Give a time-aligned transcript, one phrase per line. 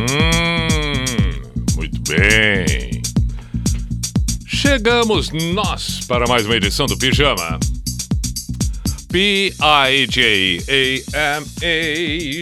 [0.00, 1.42] Hum,
[1.76, 3.02] muito bem.
[4.46, 7.58] Chegamos nós para mais uma edição do Pijama.
[9.10, 10.46] P-I-J-A-M-A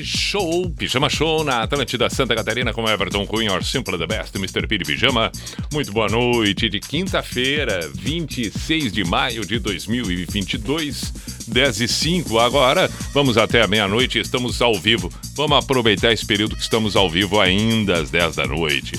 [0.05, 4.67] Show, Pijama Show na Atlântida Santa Catarina com Everton Cunha, or Simple the Best, Mr.
[4.67, 5.33] P de Pijama.
[5.73, 11.15] Muito boa noite de quinta-feira, 26 de maio de 2022,
[11.49, 12.91] 10 e 5 agora.
[13.15, 15.11] Vamos até a meia-noite, estamos ao vivo.
[15.35, 18.93] Vamos aproveitar esse período que estamos ao vivo ainda às 10 da noite.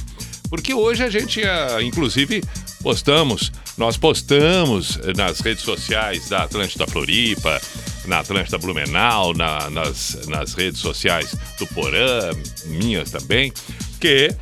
[0.50, 2.44] Porque hoje a gente, ah, inclusive,
[2.82, 7.60] postamos, nós postamos nas redes sociais da Atlântida Floripa,
[8.06, 12.30] na Atlântida Blumenau, na- nas, nas redes sociais do Porã,
[12.66, 13.52] minhas também,
[14.00, 14.36] que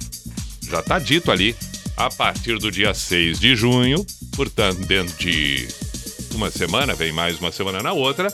[0.69, 1.55] já está dito ali,
[1.95, 4.03] a partir do dia 6 de junho,
[4.35, 5.67] portanto, dentro de
[6.33, 8.33] uma semana, vem mais uma semana na outra,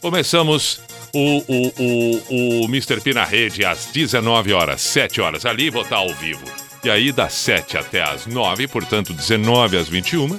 [0.00, 0.80] começamos
[1.12, 3.00] o, o, o, o Mr.
[3.00, 5.46] P na rede às 19 horas, 7 horas.
[5.46, 6.44] Ali vou estar ao vivo.
[6.84, 10.38] E aí, das 7 até às 9, portanto, 19 às 21.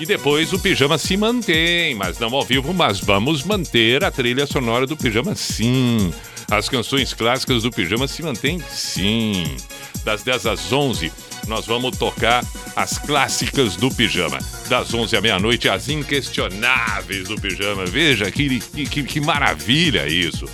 [0.00, 4.46] E depois o pijama se mantém, mas não ao vivo, mas vamos manter a trilha
[4.46, 6.12] sonora do pijama sim.
[6.50, 9.56] As canções clássicas do pijama se mantêm sim.
[10.04, 11.12] Das 10 às 11,
[11.46, 14.38] nós vamos tocar as clássicas do pijama.
[14.68, 17.86] Das 11 à meia-noite, as inquestionáveis do pijama.
[17.86, 20.46] Veja que, que, que maravilha isso.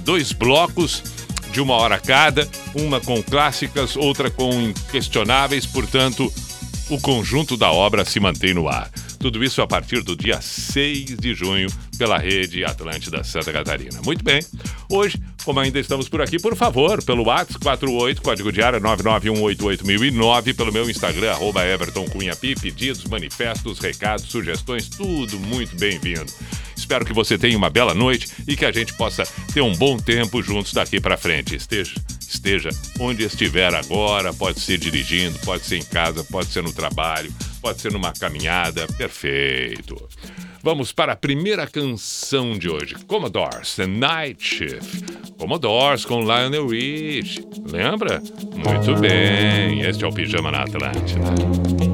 [0.00, 1.02] Dois blocos
[1.54, 6.30] de uma hora cada, uma com clássicas, outra com inquestionáveis, portanto,
[6.90, 8.90] o conjunto da obra se mantém no ar.
[9.20, 14.02] Tudo isso a partir do dia 6 de junho pela rede Atlântida Santa Catarina.
[14.04, 14.40] Muito bem.
[14.90, 20.56] Hoje, como ainda estamos por aqui, por favor, pelo WhatsApp 48, código de área 991888009,
[20.56, 26.30] pelo meu Instagram, arroba Everton Cunha Pi, pedidos, manifestos, recados, sugestões, tudo muito bem-vindo.
[26.84, 29.24] Espero que você tenha uma bela noite e que a gente possa
[29.54, 31.56] ter um bom tempo juntos daqui para frente.
[31.56, 32.68] Esteja, esteja
[33.00, 37.80] onde estiver agora, pode ser dirigindo, pode ser em casa, pode ser no trabalho, pode
[37.80, 39.96] ser numa caminhada, perfeito.
[40.62, 45.04] Vamos para a primeira canção de hoje, Commodores, The Night Shift.
[45.38, 47.42] Commodores com Lionel Rich.
[47.66, 48.22] Lembra?
[48.54, 51.93] Muito bem, este é o Pijama na Atlântida.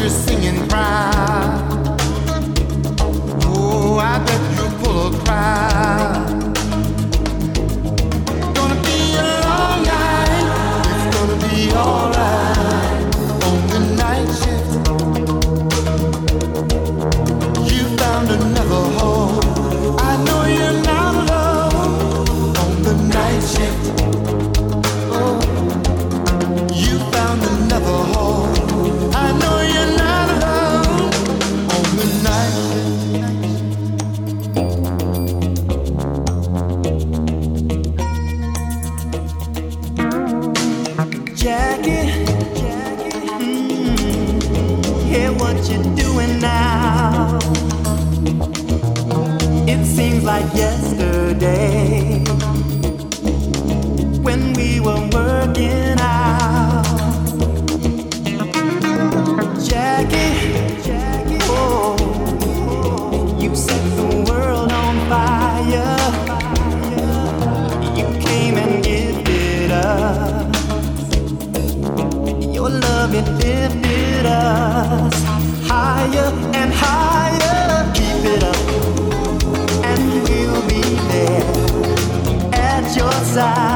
[0.00, 1.98] you're singing proud.
[3.44, 6.37] Oh, I bet you're full of pride.
[45.70, 47.38] you doing now?
[49.66, 52.24] It seems like yesterday
[54.22, 55.87] when we were working.
[75.98, 77.92] Higher and higher.
[77.92, 78.56] Keep it up,
[79.84, 83.67] and we'll be there at your side.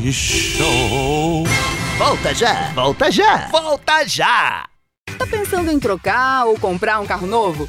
[0.00, 1.44] Show.
[1.98, 4.64] Volta já, volta já, volta já.
[5.18, 7.68] Tá pensando em trocar ou comprar um carro novo?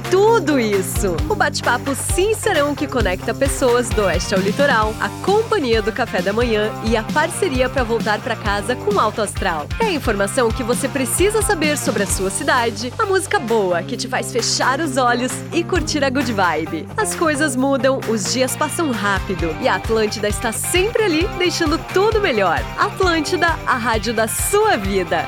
[0.11, 1.15] tudo isso.
[1.29, 6.33] O bate-papo sincerão que conecta pessoas do oeste ao litoral, a companhia do café da
[6.33, 9.65] manhã e a parceria para voltar para casa com alto astral.
[9.79, 13.95] É a informação que você precisa saber sobre a sua cidade, a música boa que
[13.95, 16.85] te faz fechar os olhos e curtir a good vibe.
[16.97, 22.19] As coisas mudam, os dias passam rápido e a Atlântida está sempre ali deixando tudo
[22.19, 22.59] melhor.
[22.77, 25.25] Atlântida, a rádio da sua vida.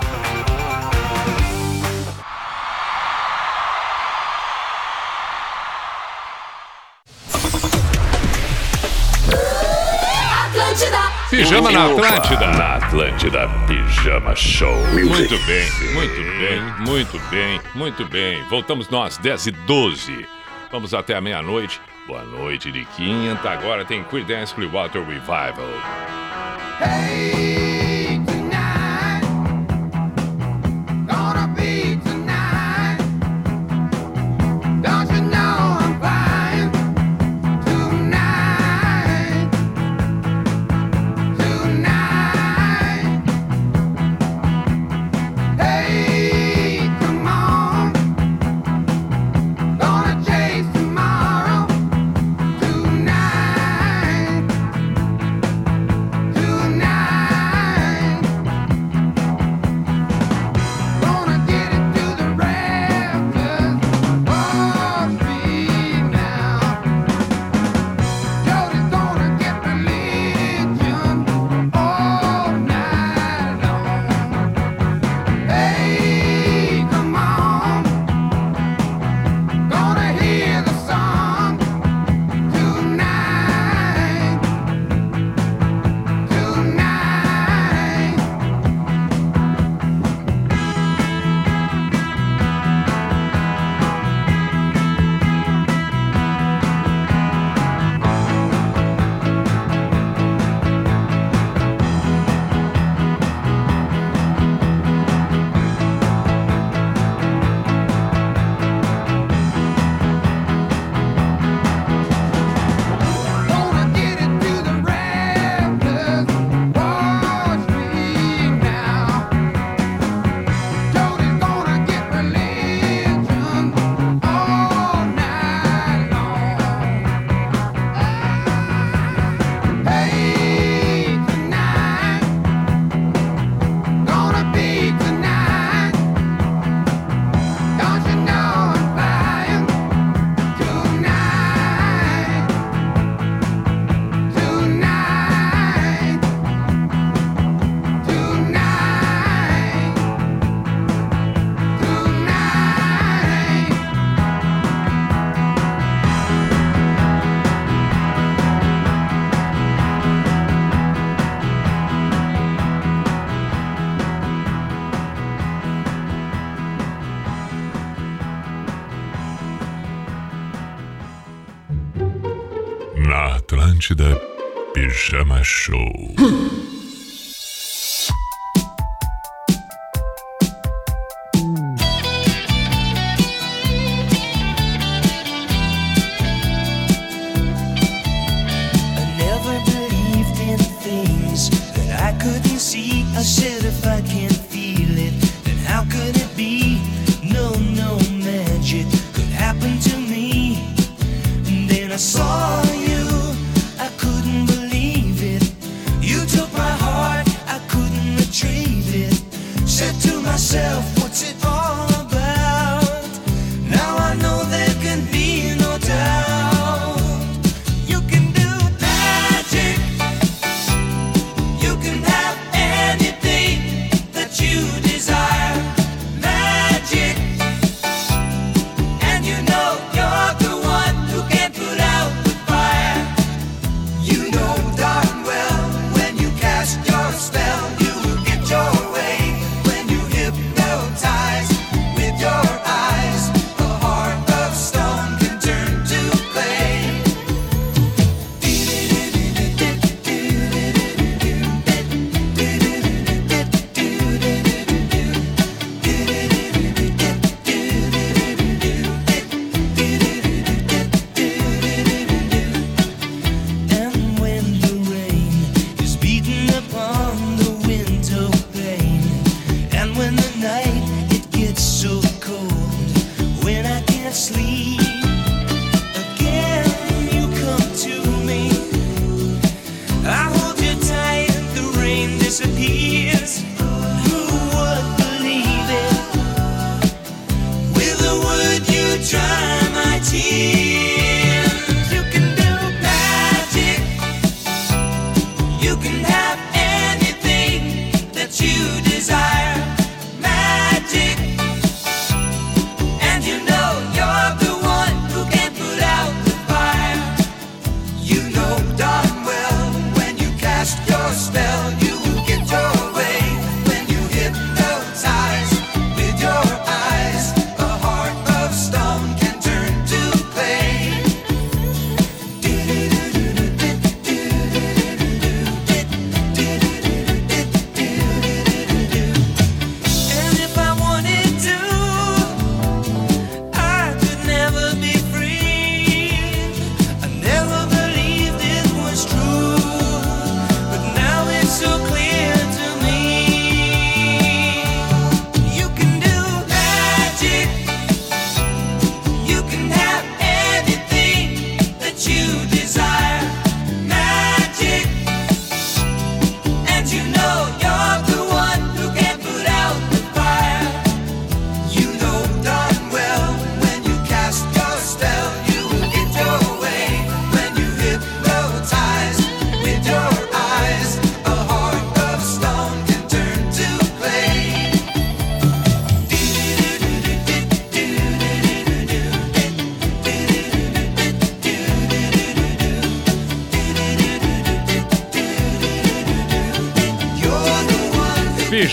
[11.33, 12.47] Pijama na Atlântida.
[12.51, 14.85] Na Atlântida, Pijama Show.
[14.89, 18.43] Muito bem, muito bem, muito bem, muito bem.
[18.49, 20.27] Voltamos nós, 10 e 12.
[20.71, 21.81] Vamos até a meia-noite.
[22.05, 23.49] Boa noite de quinta.
[23.49, 25.73] Agora tem Creedence Clearwater Revival.
[26.79, 27.42] Hey,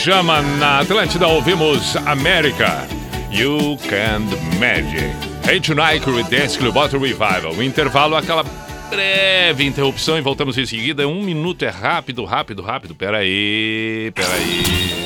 [0.03, 2.89] Pijama na Atlântida, ouvimos América.
[3.31, 4.23] You Can
[4.59, 5.15] Magic.
[5.47, 7.53] Hey Tonight, Creedence Clearwater Revival.
[7.53, 8.43] O intervalo, aquela
[8.89, 11.07] breve interrupção e voltamos em seguida.
[11.07, 12.95] Um minuto é rápido, rápido, rápido.
[12.95, 15.05] Peraí, peraí.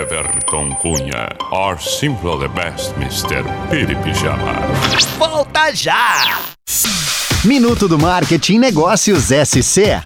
[0.00, 3.44] Everton Cunha, or simple the best, Mr.
[3.70, 4.54] Piri Pijama.
[5.16, 6.40] Volta já!
[7.44, 10.02] Minuto do Marketing Negócios SC.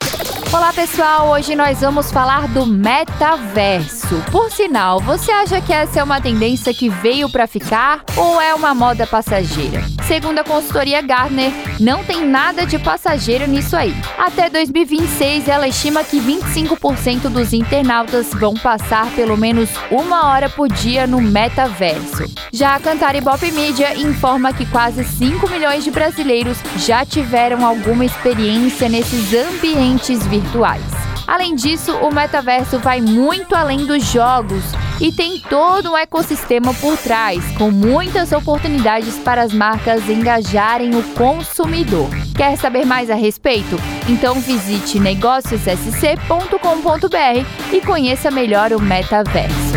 [0.54, 4.01] Olá pessoal, hoje nós vamos falar do metaverso.
[4.30, 8.54] Por sinal, você acha que essa é uma tendência que veio para ficar ou é
[8.54, 9.82] uma moda passageira?
[10.06, 13.94] Segundo a consultoria Gartner, não tem nada de passageiro nisso aí.
[14.18, 20.68] Até 2026, ela estima que 25% dos internautas vão passar pelo menos uma hora por
[20.68, 22.24] dia no metaverso.
[22.52, 28.04] Já a Cantar Ibope Media informa que quase 5 milhões de brasileiros já tiveram alguma
[28.04, 31.01] experiência nesses ambientes virtuais.
[31.32, 34.62] Além disso, o metaverso vai muito além dos jogos
[35.00, 41.02] e tem todo um ecossistema por trás, com muitas oportunidades para as marcas engajarem o
[41.14, 42.10] consumidor.
[42.36, 43.80] Quer saber mais a respeito?
[44.10, 49.72] Então visite negóciossc.com.br e conheça melhor o metaverso.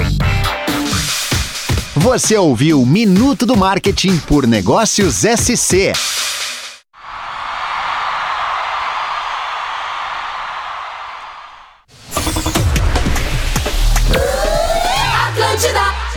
[1.96, 5.94] Você ouviu Minuto do Marketing por Negócios SC.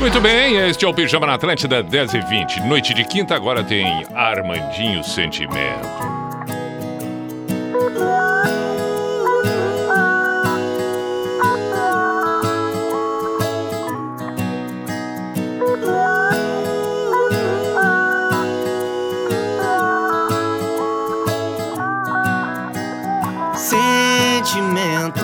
[0.08, 2.60] Muito bem, este é o Pijama na Atlântida 10 e 20.
[2.62, 5.86] Noite de quinta, agora tem Armandinho Sentimento.
[23.54, 25.20] Sentimento,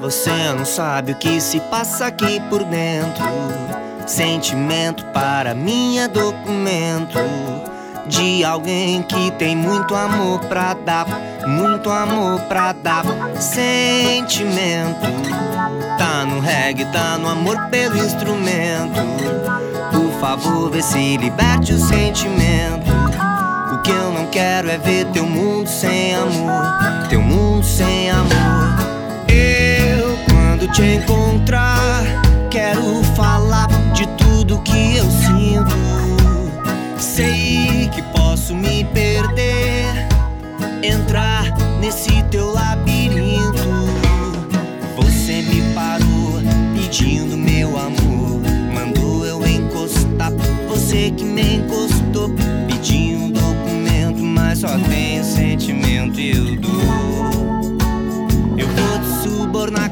[0.00, 3.67] você não sabe o que se passa aqui por dentro.
[4.08, 7.18] Sentimento para mim é documento
[8.06, 11.06] de alguém que tem muito amor pra dar,
[11.46, 13.04] muito amor pra dar.
[13.38, 15.06] Sentimento
[15.98, 18.98] tá no reggae, tá no amor pelo instrumento.
[19.92, 22.90] Por favor, vê se liberte o sentimento.
[23.74, 28.88] O que eu não quero é ver teu mundo sem amor, teu mundo sem amor.
[29.28, 31.77] Eu, quando te encontrar,
[37.18, 40.06] Sei que posso me perder,
[40.84, 43.58] entrar nesse teu labirinto.
[44.94, 46.40] Você me parou
[46.76, 48.40] pedindo meu amor,
[48.72, 50.30] mandou eu encostar.
[50.68, 52.30] Você que me encostou
[52.68, 56.70] pedindo um documento, mas só tem sentimento e eu dou.
[58.56, 59.90] Eu vou te subornar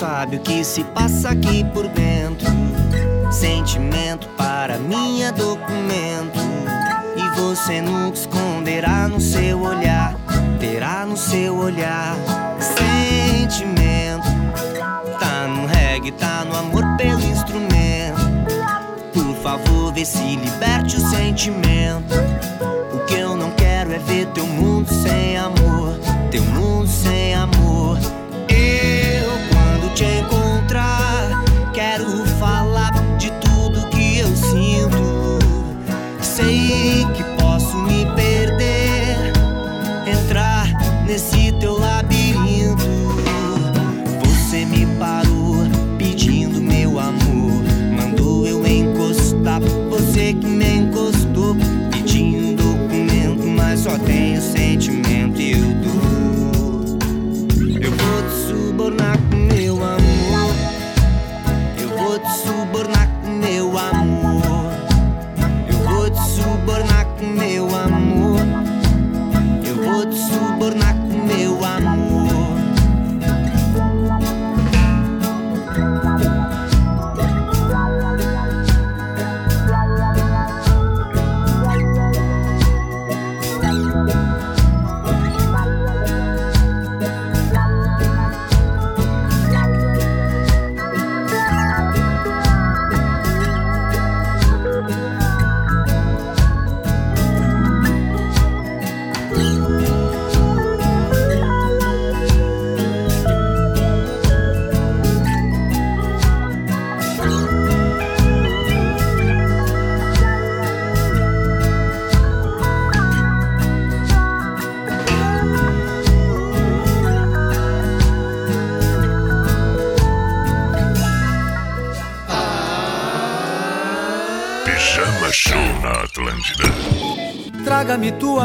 [0.00, 2.48] sabe o que se passa aqui por dentro.
[3.30, 6.40] Sentimento para mim é documento.
[7.14, 10.16] E você nunca esconderá no seu olhar,
[10.58, 12.16] terá no seu olhar.
[12.58, 14.24] Sentimento,
[15.18, 18.20] tá no reggae, tá no amor pelo instrumento.
[19.12, 22.14] Por favor, vê se liberte o sentimento.
[22.94, 25.59] O que eu não quero é ver teu mundo sem amor,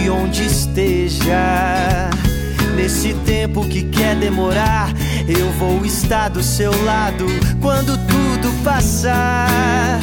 [0.00, 2.10] de onde esteja.
[2.74, 4.90] Nesse tempo que quer demorar,
[5.28, 7.26] eu vou estar do seu lado
[7.60, 10.00] quando tudo passar.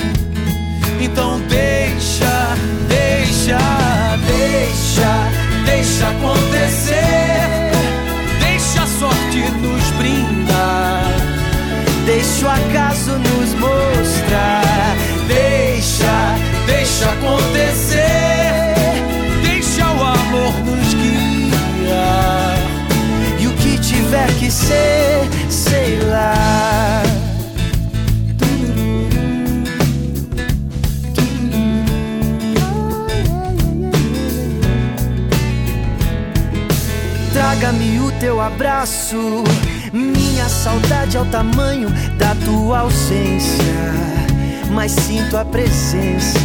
[0.99, 2.55] Então deixa,
[2.87, 3.57] deixa,
[4.27, 7.71] deixa, deixa acontecer.
[8.39, 11.01] Deixa a sorte nos brinda.
[12.05, 14.95] Deixa o acaso nos mostrar.
[15.27, 16.35] Deixa,
[16.67, 18.06] deixa acontecer.
[24.07, 27.03] Tiver que ser, sei lá.
[37.33, 39.43] Traga-me o teu abraço.
[39.91, 43.65] Minha saudade é o tamanho da tua ausência.
[44.71, 46.37] Mas sinto a presença.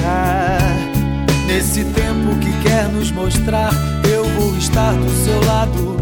[1.47, 3.73] Nesse tempo que quer nos mostrar,
[4.13, 6.02] eu vou estar do seu lado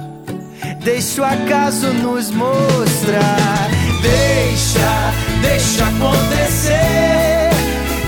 [0.83, 3.69] Deixa o acaso nos mostrar.
[4.01, 5.13] Deixa,
[5.43, 7.49] deixa acontecer.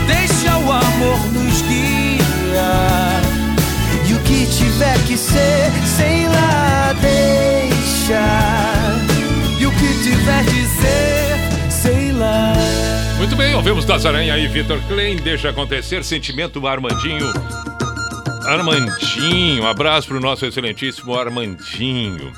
[0.07, 3.21] Deixa o amor nos guiar.
[4.09, 8.23] E o que tiver que ser, sei lá, deixa.
[9.59, 12.55] E o que tiver de ser, sei lá.
[13.17, 15.17] Muito bem, ouvimos das Aranha aí, Vitor Klein.
[15.17, 17.31] Deixa acontecer, sentimento Armandinho.
[18.47, 22.33] Armandinho, abraço pro nosso excelentíssimo Armandinho.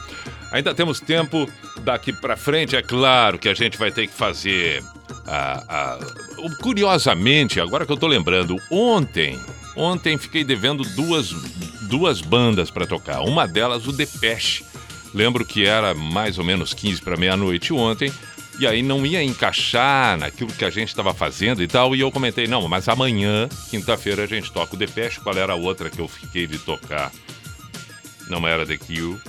[0.55, 1.49] Ainda temos tempo
[1.81, 4.81] daqui pra frente, é claro que a gente vai ter que fazer.
[6.61, 9.37] curiosamente, agora que eu tô lembrando, ontem,
[9.75, 11.31] ontem fiquei devendo duas,
[11.89, 13.19] duas bandas pra tocar.
[13.19, 14.63] Uma delas, o Depeche.
[15.13, 18.09] Lembro que era mais ou menos 15 para meia-noite ontem.
[18.57, 21.93] E aí não ia encaixar naquilo que a gente estava fazendo e tal.
[21.93, 25.19] E eu comentei, não, mas amanhã, quinta-feira, a gente toca o Depeche.
[25.19, 27.11] Qual era a outra que eu fiquei de tocar?
[28.29, 29.19] Não era The Cure.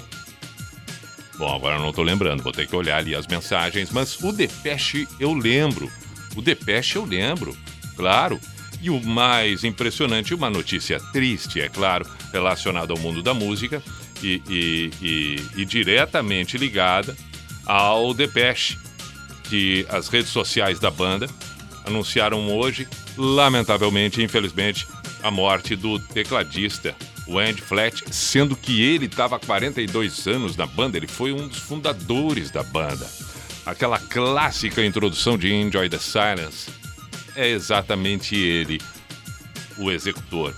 [1.39, 3.91] Bom, agora não tô lembrando, vou ter que olhar ali as mensagens.
[3.91, 5.91] Mas o Depeche eu lembro.
[6.35, 7.57] O Depeche eu lembro,
[7.97, 8.41] claro.
[8.81, 13.83] E o mais impressionante, uma notícia triste, é claro, relacionada ao mundo da música
[14.23, 17.17] e, e- e- e diretamente ligada
[17.65, 18.79] ao Depeche,
[19.49, 21.27] que as redes sociais da banda
[21.87, 24.87] anunciaram hoje, lamentavelmente, infelizmente,
[25.23, 26.95] a morte do tecladista
[27.27, 31.49] o Andy Flat, sendo que ele estava há 42 anos na banda, ele foi um
[31.49, 33.09] dos fundadores da banda.
[33.65, 36.71] Aquela clássica introdução de Enjoy the Silence
[37.35, 38.81] é exatamente ele,
[39.77, 40.55] o executor.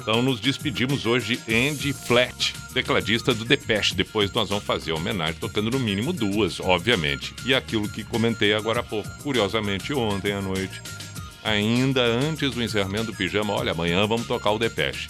[0.00, 3.94] Então nos despedimos hoje de Andy Flat, tecladista do Depeche.
[3.94, 7.34] Depois nós vamos fazer a homenagem tocando no mínimo duas, obviamente.
[7.44, 10.80] E aquilo que comentei agora há pouco, curiosamente ontem à noite,
[11.44, 15.08] ainda antes do encerramento do pijama, olha, amanhã vamos tocar o Depeche.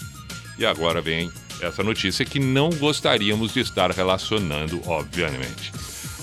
[0.59, 5.71] E agora vem essa notícia que não gostaríamos de estar relacionando, obviamente.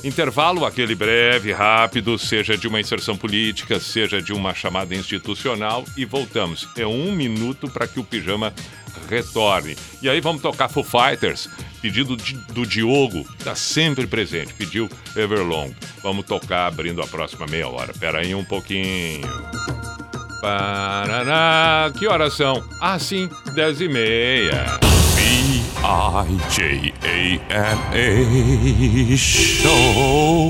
[0.05, 6.05] Intervalo, aquele breve, rápido, seja de uma inserção política, seja de uma chamada institucional, e
[6.05, 6.68] voltamos.
[6.77, 8.53] É um minuto para que o pijama
[9.09, 9.77] retorne.
[10.03, 11.49] E aí vamos tocar Foo Fighters,
[11.81, 15.75] pedido do Diogo, está sempre presente, pediu Everlong.
[16.03, 17.92] Vamos tocar abrindo a próxima meia hora.
[17.99, 19.22] Pera aí um pouquinho.
[20.40, 22.62] Paraná, que horas são?
[22.81, 24.79] Ah, sim, dez e meia.
[27.96, 30.49] B-I-J-A-M-A Show.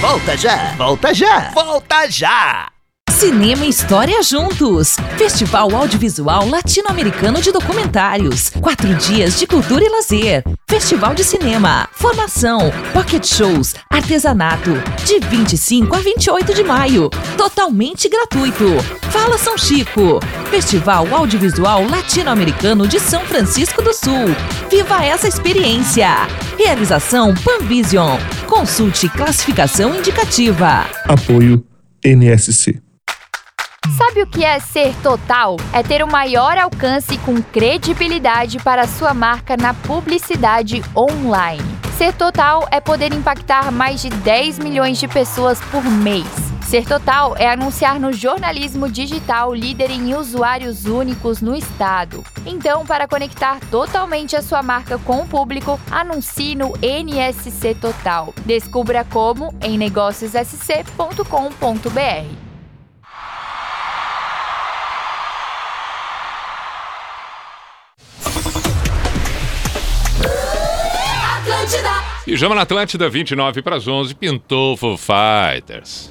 [0.00, 2.73] Volta já, volta já, volta já.
[3.24, 4.96] Cinema e História Juntos.
[5.16, 8.50] Festival Audiovisual Latino-Americano de Documentários.
[8.50, 10.44] Quatro dias de cultura e lazer.
[10.68, 14.72] Festival de Cinema, Formação, Pocket Shows, Artesanato.
[15.06, 17.08] De 25 a 28 de maio.
[17.38, 18.66] Totalmente gratuito.
[19.10, 20.20] Fala São Chico.
[20.50, 24.36] Festival Audiovisual Latino-Americano de São Francisco do Sul.
[24.70, 26.08] Viva essa experiência.
[26.58, 28.18] Realização Panvision.
[28.46, 30.84] Consulte classificação indicativa.
[31.08, 31.64] Apoio
[32.04, 32.84] NSC.
[34.14, 35.56] Sabe o que é ser total?
[35.72, 41.64] É ter o maior alcance com credibilidade para sua marca na publicidade online.
[41.98, 46.28] Ser total é poder impactar mais de 10 milhões de pessoas por mês.
[46.62, 52.22] Ser total é anunciar no jornalismo digital líder em usuários únicos no estado.
[52.46, 58.32] Então, para conectar totalmente a sua marca com o público, anuncie no NSC Total.
[58.46, 62.43] Descubra como em negóciossc.com.br.
[72.24, 76.10] Pijama na Atlântida, 29 para as 11, pintou Foo Fighters.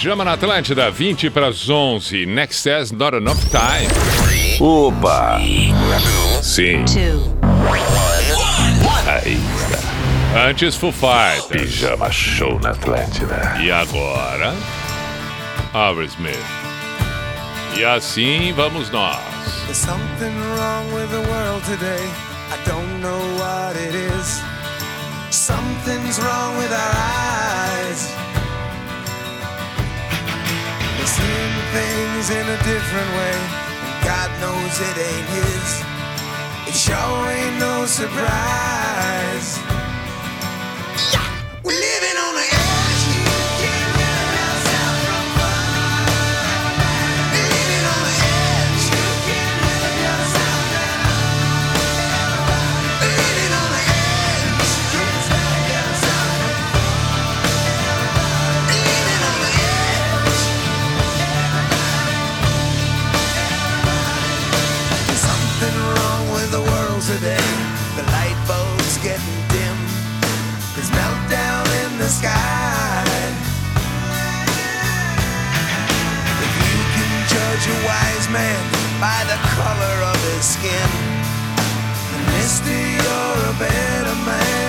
[0.00, 2.24] Pijama na Atlântida, 20 para as 11.
[2.24, 3.86] Next says not enough time.
[4.58, 5.38] Opa!
[6.42, 6.86] Sim.
[9.06, 10.48] Aí está.
[10.48, 11.50] Antes Foo Fighters.
[11.50, 13.58] Pijama Show na Atlântida.
[13.60, 14.54] E agora?
[15.74, 16.38] Albert Smith.
[17.76, 19.18] E assim vamos nós.
[19.66, 22.08] There's something wrong with the world today.
[22.50, 24.40] I don't know what it is.
[25.30, 27.29] Something's wrong with our eyes.
[31.72, 33.36] things in a different way,
[33.86, 35.68] and God knows it ain't his.
[36.68, 39.69] It sure ain't no surprise.
[77.60, 80.90] judge a wise man by the color of his skin.
[82.14, 84.59] And mister, you're a better man.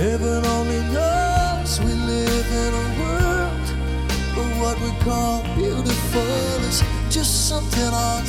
[0.00, 3.66] Heaven only knows we live in a world
[4.34, 6.22] where what we call beautiful
[6.70, 8.24] is just something on.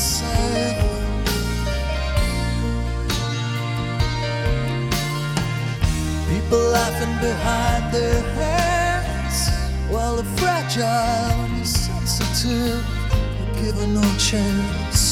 [6.27, 9.49] People laughing behind their hands
[9.89, 15.10] while the fragile and the sensitive are given no chance.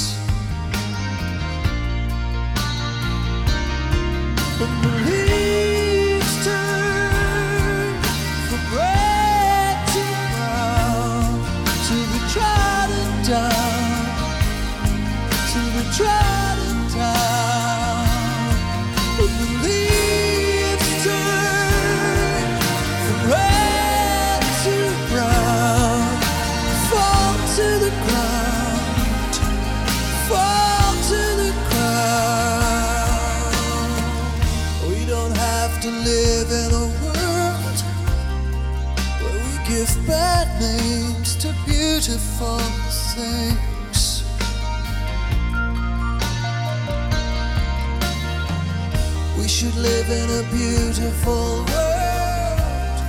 [50.52, 53.00] beautiful world.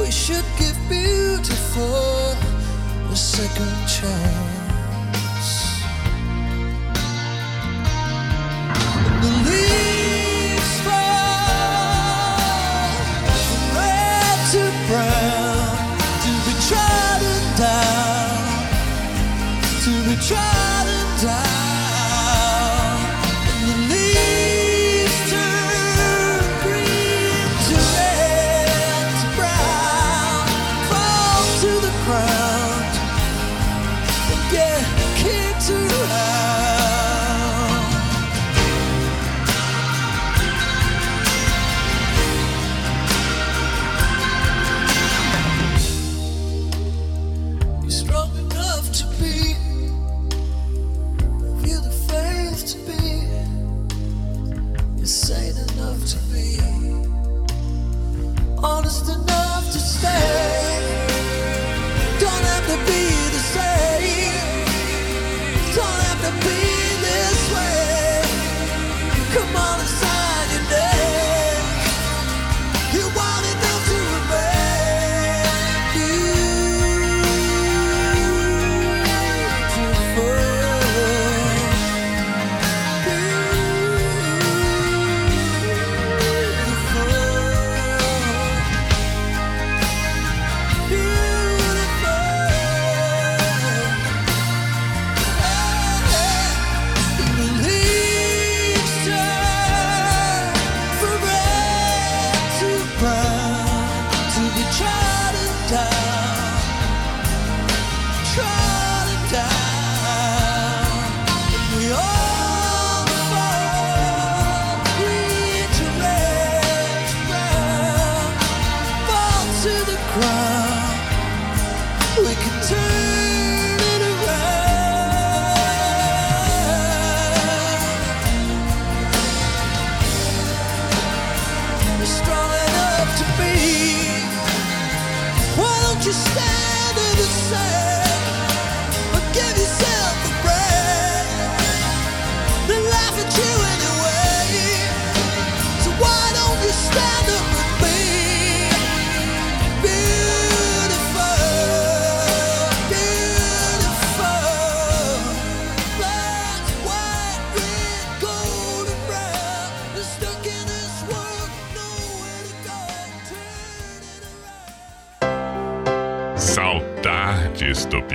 [0.00, 2.36] We should give beautiful
[3.10, 4.31] a second chance.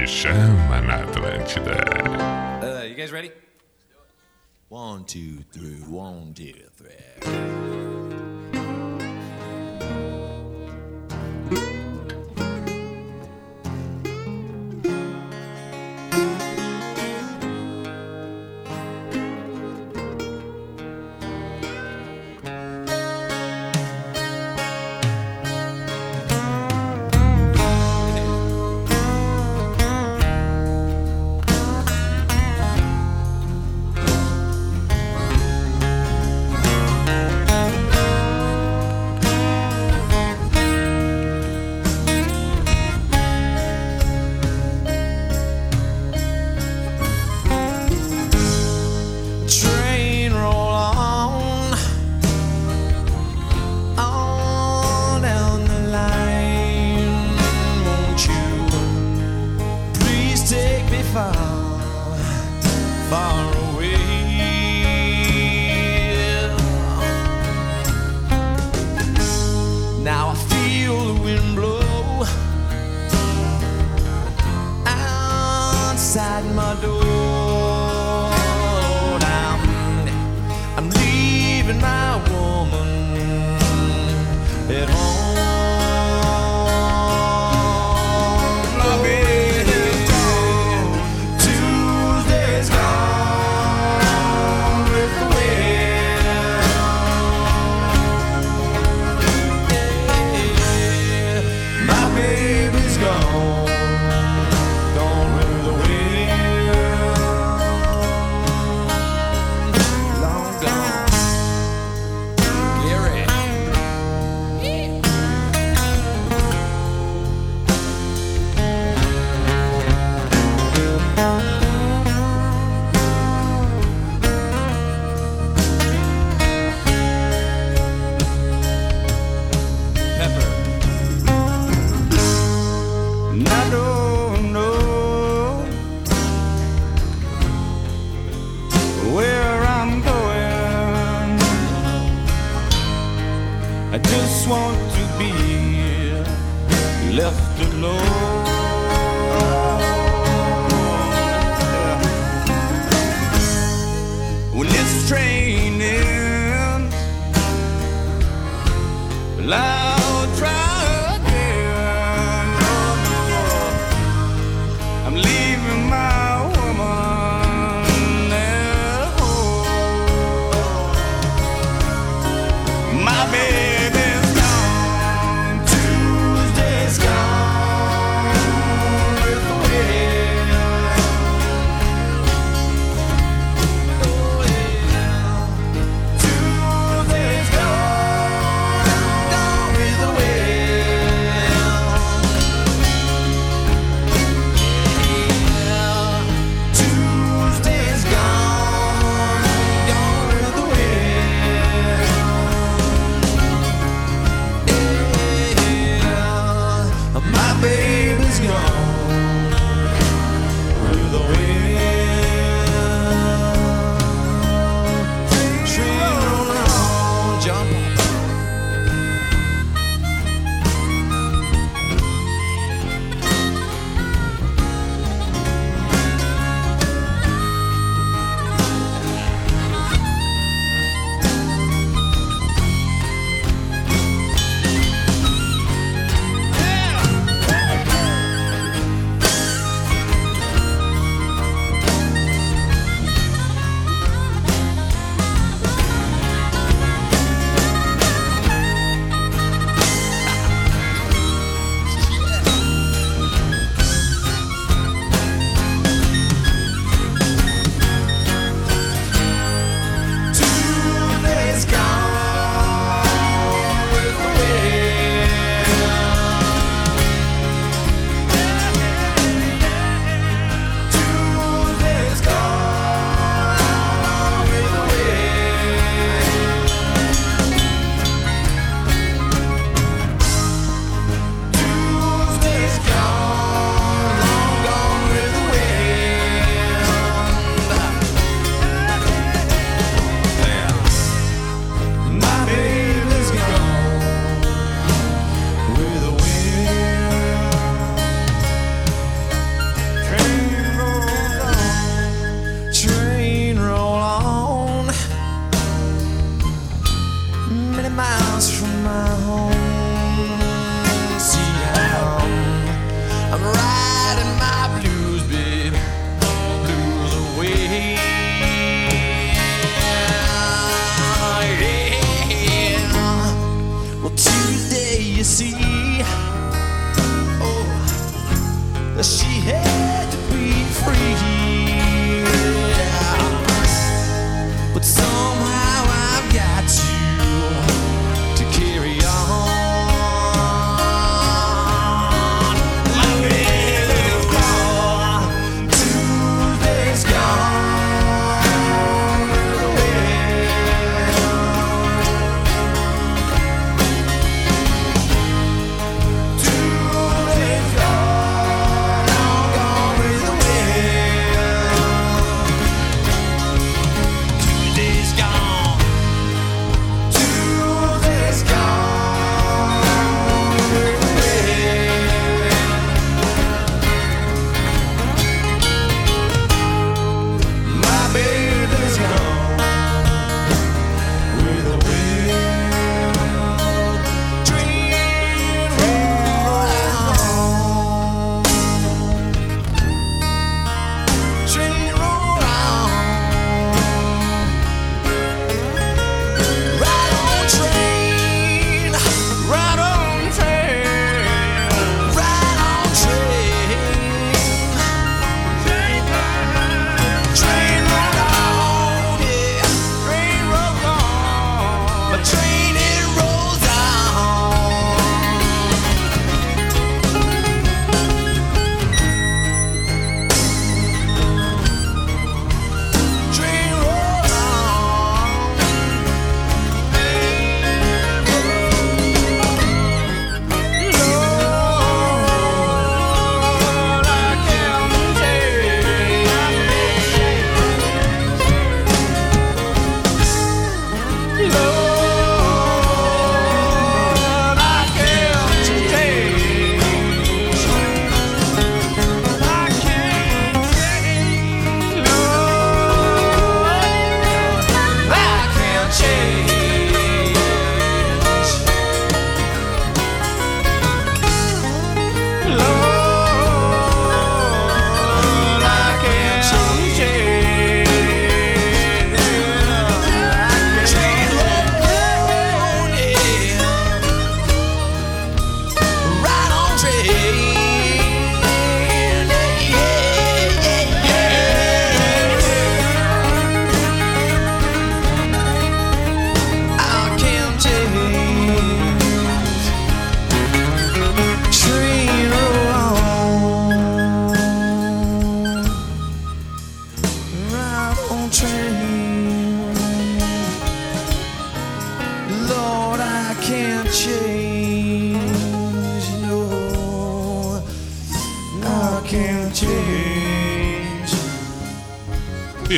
[0.08, 2.64] Sham on Atlântida.
[2.64, 3.30] Uh, you guys ready?
[4.70, 7.87] One, two, three, one, two, three.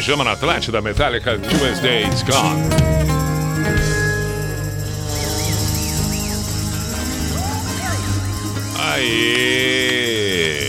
[0.09, 2.63] Pijama na Atlântida, Metallica, Tuesday It's Gone.
[8.79, 10.67] Aê!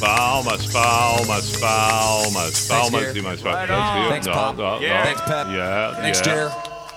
[0.00, 3.68] Palmas, palmas, palmas, palmas e mais palmas.
[4.08, 4.60] Thanks, Pop.
[4.82, 5.04] Yeah.
[5.04, 5.48] Thanks, Pep.
[5.48, 6.34] Yeah, Thanks, yeah.
[6.34, 6.50] dear.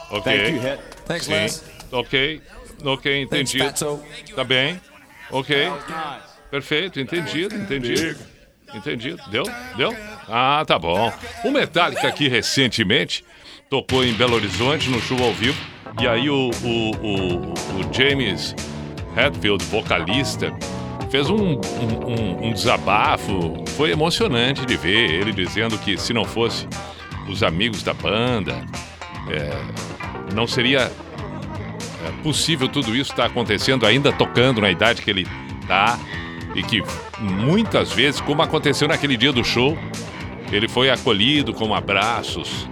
[0.09, 0.24] Ok.
[0.24, 0.80] Thank you, Hit.
[1.05, 1.34] Thanks, Sim.
[1.34, 1.63] Les.
[1.91, 2.41] Ok,
[2.84, 3.65] ok, Thanks, entendido.
[3.65, 4.03] Fatso.
[4.36, 4.82] Tá bem.
[5.30, 5.72] Ok.
[6.49, 8.17] Perfeito, entendido, entendido.
[8.74, 9.22] Entendido.
[9.30, 9.43] Deu?
[9.78, 9.95] Deu?
[10.30, 11.11] Ah, tá bom.
[11.43, 13.23] O Metallica aqui recentemente
[13.69, 15.59] tocou em Belo Horizonte no show ao vivo.
[15.99, 18.55] E aí o, o, o, o James
[19.17, 20.53] Hetfield, vocalista,
[21.09, 23.63] fez um, um, um- desabafo.
[23.75, 26.67] Foi emocionante de ver ele dizendo que se não fosse
[27.27, 28.63] os amigos da banda,
[29.32, 30.91] é, não seria
[32.07, 35.27] é possível tudo isso estar acontecendo ainda tocando na idade que ele
[35.67, 35.99] tá
[36.55, 36.82] e que
[37.19, 39.77] muitas vezes, como aconteceu naquele dia do show,
[40.51, 42.67] ele foi acolhido com abraços,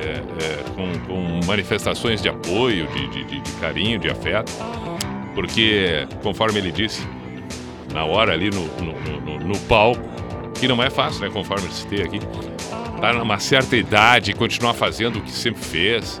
[0.00, 4.52] é, é, com, com manifestações de apoio, de, de- de- carinho, de afeto,
[5.34, 7.02] porque, conforme ele disse,
[7.92, 10.00] na hora ali no, no, no- no- palco,
[10.58, 11.30] que não é fácil, né?
[11.32, 12.18] Conforme eu citei aqui,
[13.00, 16.20] tá numa certa idade e continuar fazendo o que sempre fez.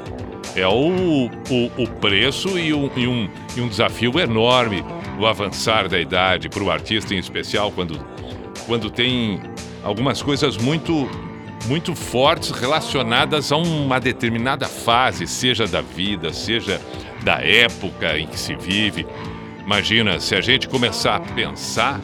[0.56, 4.84] É o, o, o preço e um, e, um, e um desafio enorme
[5.18, 7.98] o avançar da idade para o artista em especial quando,
[8.66, 9.40] quando tem
[9.84, 11.08] algumas coisas muito
[11.66, 16.80] muito fortes relacionadas a uma determinada fase, seja da vida, seja
[17.22, 19.06] da época em que se vive.
[19.64, 22.00] Imagina se a gente começar a pensar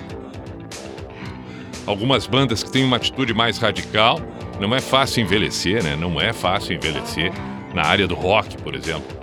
[1.86, 4.18] algumas bandas que têm uma atitude mais radical,
[4.58, 5.94] não é fácil envelhecer, né?
[5.94, 7.32] Não é fácil envelhecer
[7.74, 9.18] na área do rock, por exemplo.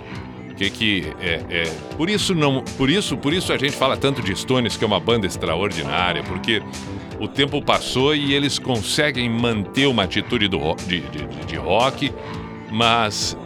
[0.56, 4.22] Que que é, é por isso não, por isso, por isso a gente fala tanto
[4.22, 6.62] de Stones que é uma banda extraordinária, porque
[7.20, 12.12] o tempo passou e eles conseguem manter uma atitude do de, de, de- rock,
[12.70, 13.36] mas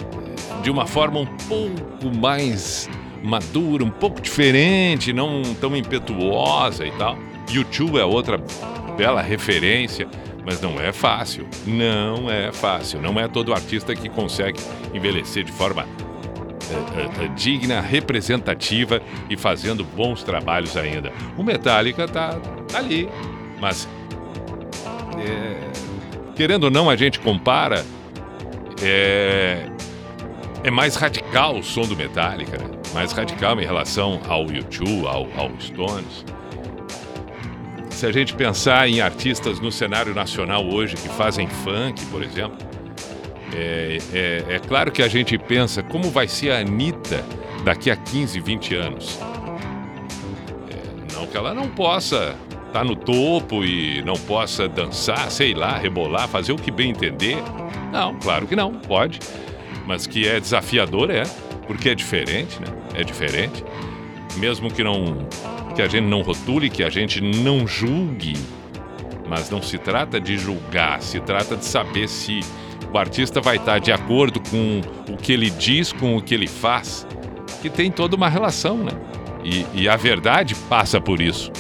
[0.63, 2.89] de uma forma um pouco mais
[3.23, 7.17] madura, um pouco diferente, não tão impetuosa e tal.
[7.49, 8.39] U2 é outra
[8.97, 10.09] bela referência,
[10.45, 11.47] mas não é fácil.
[11.67, 13.01] Não é fácil.
[13.01, 14.61] Não é todo artista que consegue
[14.93, 15.87] envelhecer de forma
[16.71, 21.13] é, é, é, digna, representativa e fazendo bons trabalhos ainda.
[21.37, 23.09] O Metallica tá, tá ali,
[23.63, 23.89] mas
[25.17, 25.57] é,
[26.35, 27.87] querendo ou não, a gente compara.
[28.83, 29.69] É,
[30.65, 32.69] é mais radical o som do Metallica, né?
[32.93, 36.25] mais radical em relação ao U2, ao, ao Stones.
[37.91, 42.59] Se a gente pensar em artistas no cenário nacional hoje que fazem funk, por exemplo,
[43.55, 47.25] é, é- é claro que a gente pensa como vai ser a Anitta
[47.65, 49.21] daqui a 15, 20 anos.
[50.69, 52.37] É, não que ela não possa
[52.73, 57.37] estar no topo e não possa dançar, sei lá, rebolar, fazer o que bem entender.
[57.93, 59.21] Não, claro que não, pode.
[59.87, 61.25] Mas que é desafiador, é,
[61.67, 62.67] porque é diferente, né?
[62.95, 63.63] É diferente.
[64.37, 65.29] Mesmo que não
[65.75, 68.35] que a gente não rotule, que a gente não julgue,
[69.29, 72.41] mas não se trata de julgar, se trata de saber se
[72.93, 76.47] o artista vai estar de acordo com o que ele diz, com o que ele
[76.47, 77.07] faz,
[77.63, 78.93] que tem toda uma relação, né?
[79.43, 81.51] E, e a verdade passa por isso.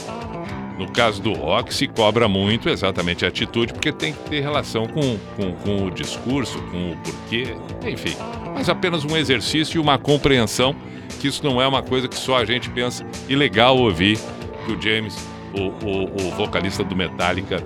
[0.78, 4.86] No caso do rock, se cobra muito exatamente a atitude, porque tem que ter relação
[4.86, 7.54] com, com, com o discurso, com o porquê,
[7.86, 8.16] enfim.
[8.54, 10.74] Mas apenas um exercício e uma compreensão
[11.20, 13.06] que isso não é uma coisa que só a gente pensa.
[13.28, 14.18] E legal ouvir
[14.64, 15.16] que o James,
[15.54, 17.64] o, o, o vocalista do Metallica,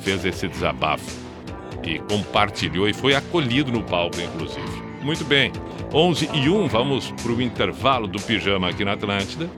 [0.00, 1.28] fez esse desabafo
[1.82, 4.82] e compartilhou e foi acolhido no palco, inclusive.
[5.02, 5.52] Muito bem,
[5.92, 9.48] 11 e 1, vamos para o intervalo do pijama aqui na Atlântida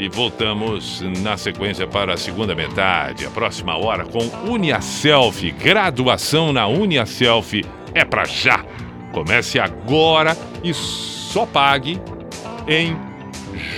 [0.00, 4.20] e voltamos na sequência para a segunda metade, a próxima hora com
[4.50, 5.52] Uniaself.
[5.52, 7.62] Graduação na Uniaself
[7.94, 8.64] é para já.
[9.12, 10.34] Comece agora
[10.64, 12.00] e só pague
[12.66, 12.96] em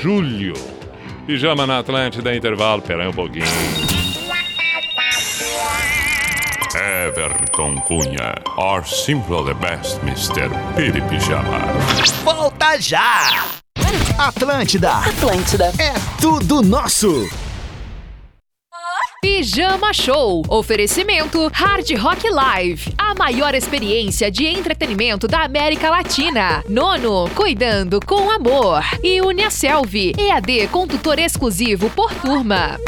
[0.01, 0.55] julho.
[1.27, 3.45] Pijama na Atlântida, intervalo, pera um pouquinho.
[6.75, 10.49] Everton Cunha, or simple the best, Mr.
[10.77, 11.59] Piri Pijama.
[12.25, 13.62] Volta já!
[14.19, 14.91] Atlântida.
[14.91, 15.73] Atlântida.
[15.79, 17.29] É tudo nosso.
[19.21, 20.43] Pijama Show.
[20.49, 22.95] Oferecimento Hard Rock Live.
[22.97, 26.65] A maior experiência de entretenimento da América Latina.
[26.69, 28.83] Nono, cuidando com amor.
[29.03, 30.15] E Uniaselv.
[30.19, 32.79] EAD com tutor exclusivo por turma.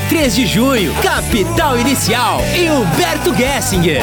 [0.09, 4.01] 3 de junho, Capital Inicial e Humberto Gessinger.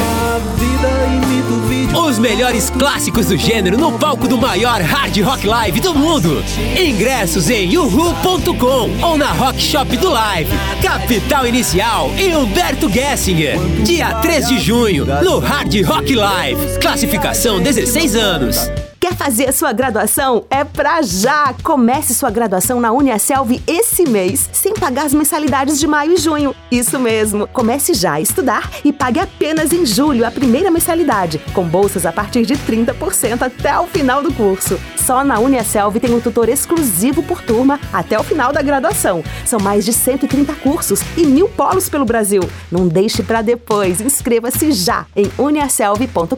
[1.94, 6.44] Os melhores clássicos do gênero no palco do maior Hard Rock Live do mundo.
[6.78, 10.50] Ingressos em uhu.com ou na Rock Shop do Live.
[10.82, 13.58] Capital Inicial e Humberto Gessinger.
[13.84, 16.78] Dia 3 de junho, no Hard Rock Live.
[16.80, 18.81] Classificação 16 anos.
[19.12, 20.46] Quer fazer a sua graduação?
[20.48, 21.54] É pra já!
[21.62, 26.56] Comece sua graduação na Uniaselv esse mês, sem pagar as mensalidades de maio e junho.
[26.70, 27.46] Isso mesmo!
[27.48, 32.12] Comece já a estudar e pague apenas em julho a primeira mensalidade, com bolsas a
[32.12, 34.80] partir de 30% até o final do curso.
[34.96, 39.22] Só na Uniaselv tem um tutor exclusivo por turma até o final da graduação.
[39.44, 42.48] São mais de 130 cursos e mil polos pelo Brasil.
[42.70, 44.00] Não deixe pra depois.
[44.00, 46.34] Inscreva-se já em uniaselv.com.br.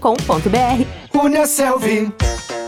[1.15, 2.13] Uniaselv.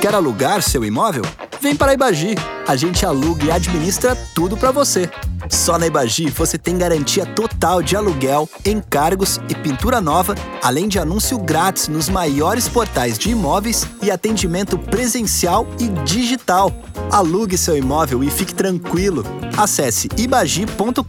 [0.01, 1.23] Quer alugar seu imóvel?
[1.61, 2.35] Vem para a Ibagi.
[2.69, 5.11] A gente aluga e administra tudo para você.
[5.49, 10.99] Só na Ibagi você tem garantia total de aluguel, encargos e pintura nova, além de
[10.99, 16.73] anúncio grátis nos maiores portais de imóveis e atendimento presencial e digital.
[17.11, 19.25] Alugue seu imóvel e fique tranquilo.
[19.57, 21.03] Acesse ibagi.com.br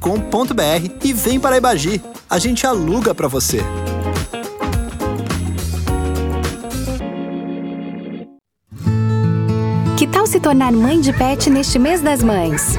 [1.04, 2.02] e vem para a Ibagi.
[2.30, 3.62] A gente aluga para você.
[10.28, 12.78] Se tornar mãe de pet neste mês das mães?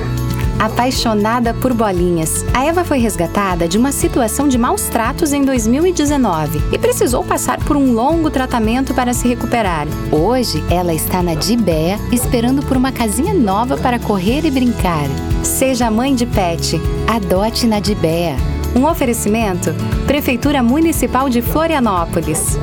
[0.58, 6.60] Apaixonada por bolinhas, a Eva foi resgatada de uma situação de maus tratos em 2019
[6.72, 9.86] e precisou passar por um longo tratamento para se recuperar.
[10.12, 15.06] Hoje, ela está na Dibé, esperando por uma casinha nova para correr e brincar.
[15.42, 18.36] Seja mãe de pet, adote na Dibé.
[18.76, 19.70] Um oferecimento:
[20.06, 22.58] Prefeitura Municipal de Florianópolis.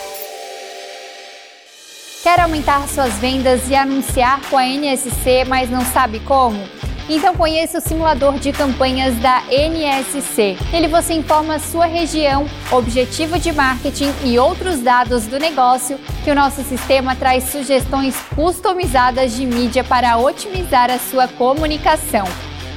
[2.29, 6.63] Quer aumentar suas vendas e anunciar com a NSC, mas não sabe como?
[7.09, 10.59] Então conheça o simulador de campanhas da NSC.
[10.71, 16.35] Nele você informa sua região, objetivo de marketing e outros dados do negócio, que o
[16.35, 22.27] nosso sistema traz sugestões customizadas de mídia para otimizar a sua comunicação.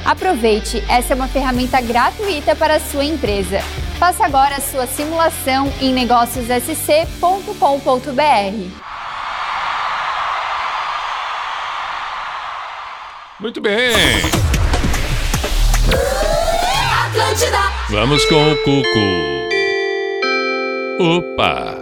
[0.06, 3.60] Aproveite, essa é uma ferramenta gratuita para a sua empresa.
[4.00, 8.91] Faça agora a sua simulação em negóciossc.com.br.
[13.42, 13.74] Muito bem.
[17.08, 17.58] Atlântida.
[17.90, 19.00] Vamos com o Cuco.
[21.00, 21.76] Opa.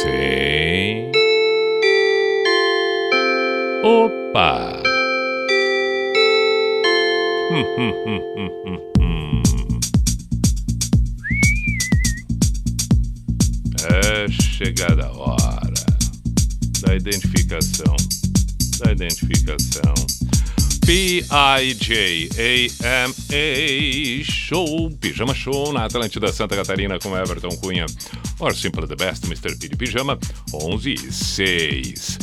[0.00, 1.10] Sim.
[3.82, 4.80] Opa.
[7.50, 9.80] Hum, hum, hum, hum, hum, hum.
[13.90, 15.74] É chegada a hora
[16.80, 17.96] da identificação.
[18.78, 19.94] Da identificação.
[22.86, 27.86] P-I-J-A-M-A Show, Pijama Show na Atlântida Santa Catarina com Everton Cunha.
[28.38, 29.56] Or Simple the Best, Mr.
[29.58, 30.18] P de Pijama,
[30.52, 32.18] 11 e 6.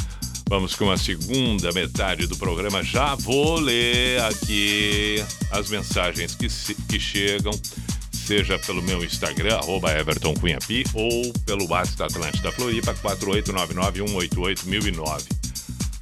[0.49, 2.84] Vamos com a segunda metade do programa.
[2.84, 7.51] Já vou ler aqui as mensagens que, se- que chegam,
[8.12, 15.43] seja pelo meu Instagram, arroba Everton Cunha Pi, ou pelo WhatsApp da Atlântida Floripa, 48991881009.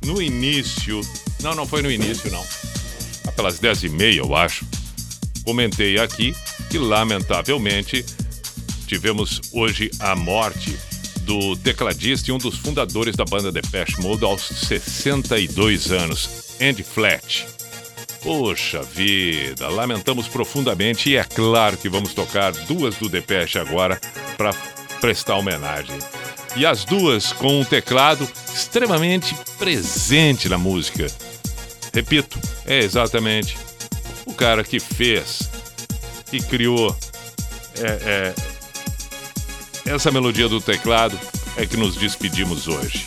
[0.05, 1.01] No início,
[1.41, 2.45] não, não foi no início, não.
[3.35, 4.65] Pelas 10h30, eu acho,
[5.43, 6.35] comentei aqui
[6.69, 8.03] que, lamentavelmente,
[8.87, 10.77] tivemos hoje a morte
[11.21, 17.45] do tecladista e um dos fundadores da banda Depeche Mode aos 62 anos, Andy Flat.
[18.23, 23.99] Poxa vida, lamentamos profundamente e é claro que vamos tocar duas do Depeche agora
[24.37, 24.53] para
[24.99, 25.97] prestar homenagem.
[26.55, 31.07] E as duas com um teclado extremamente presente na música.
[31.93, 33.57] Repito, é exatamente
[34.25, 35.49] o cara que fez
[36.31, 36.95] e criou
[37.79, 38.33] é,
[39.85, 41.17] é, essa melodia do teclado
[41.57, 43.05] é que nos despedimos hoje.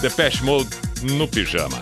[0.00, 0.70] Depeche Mode
[1.02, 1.78] no pijama.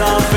[0.00, 0.33] of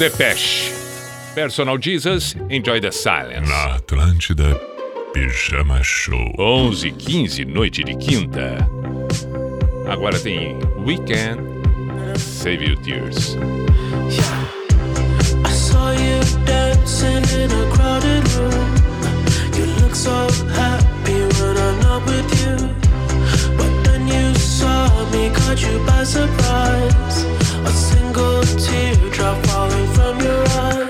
[0.00, 0.72] Depeche.
[1.34, 3.46] Personal Jesus, Enjoy the Silence.
[3.46, 4.58] Na Atlântida,
[5.12, 6.32] Pijama Show.
[6.38, 8.66] 11h15, noite de quinta.
[9.86, 10.56] Agora tem
[10.86, 11.42] Weekend,
[12.16, 13.34] Save Your Tears.
[14.08, 14.46] Yeah.
[15.44, 18.74] I saw you dancing in a crowded room.
[19.54, 22.56] You look so happy when I'm not with you.
[23.54, 27.09] But then you saw me, caught you by surprise.
[28.12, 30.89] single tear drop falling from your eyes.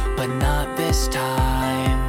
[0.21, 2.00] but not this time.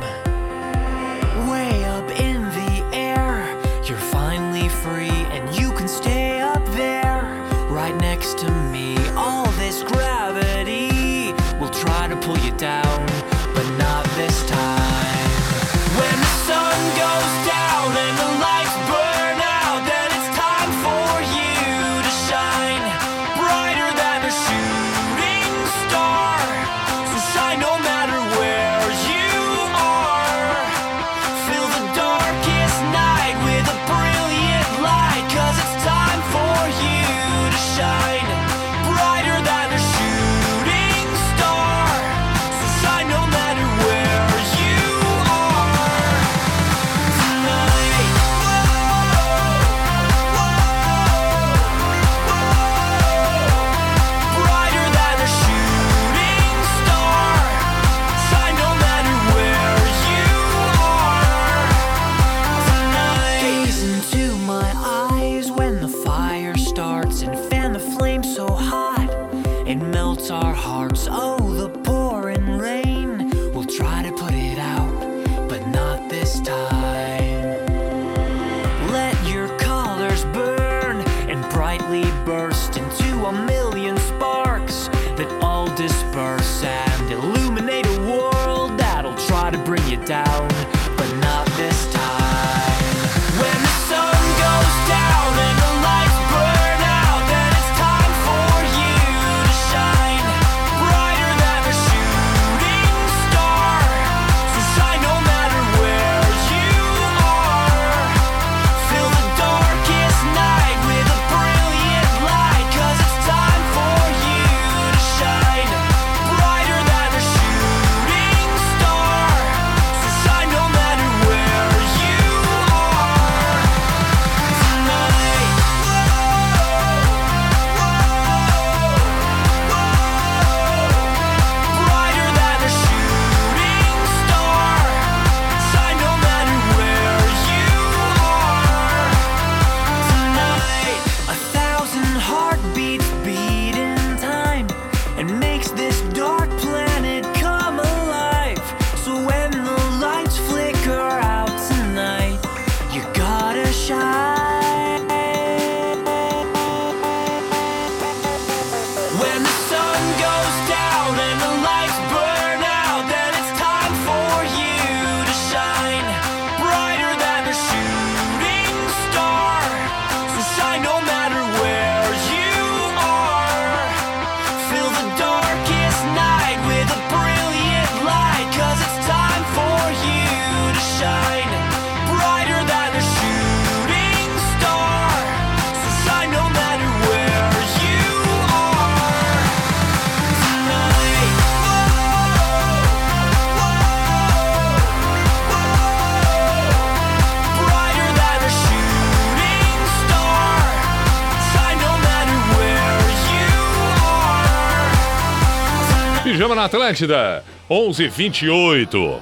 [206.72, 209.20] Atlântida, 11:28.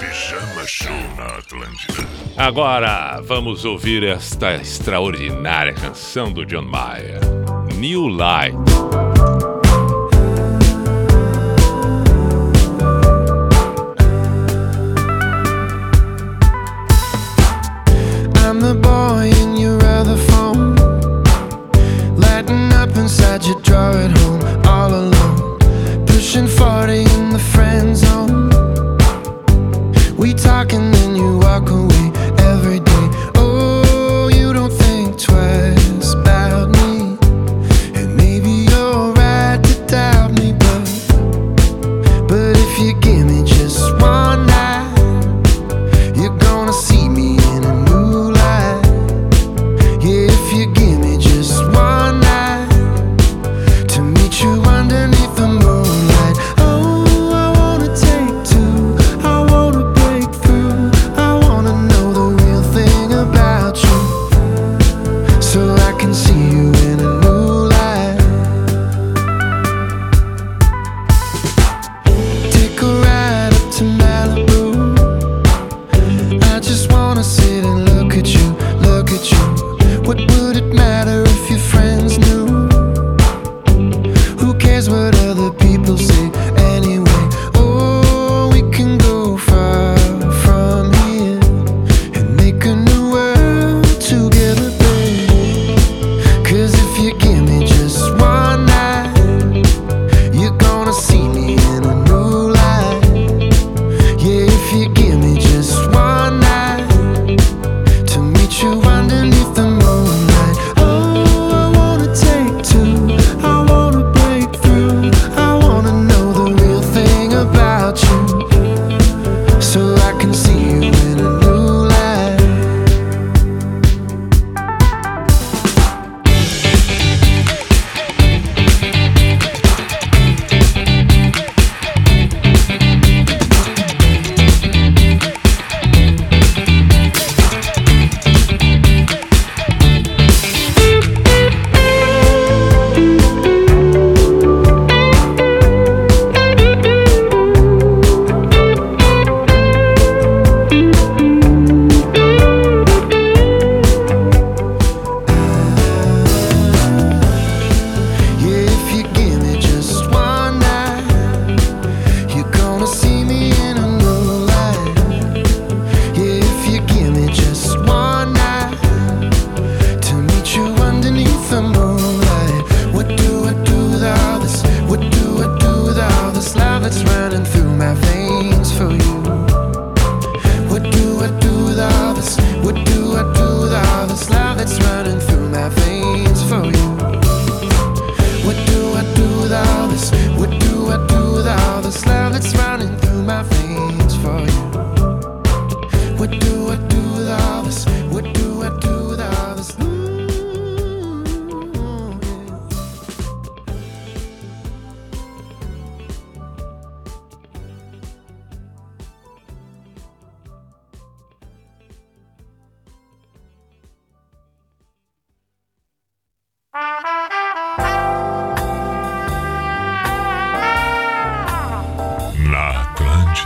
[0.00, 2.08] Pijama Show na Atlântida.
[2.36, 7.20] Agora vamos ouvir esta extraordinária canção do John Mayer,
[7.76, 8.56] New Light.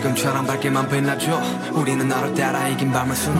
[0.00, 1.40] 지금처럼 밝게만 빛나죠.
[1.72, 3.39] 우리는 나로 따라 이긴 밤을 숨어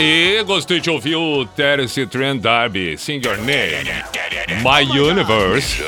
[0.00, 3.84] Aê, gostei de ouvir o Terence Trent D'Arby, Sing Your Name,
[4.62, 5.82] My Universe.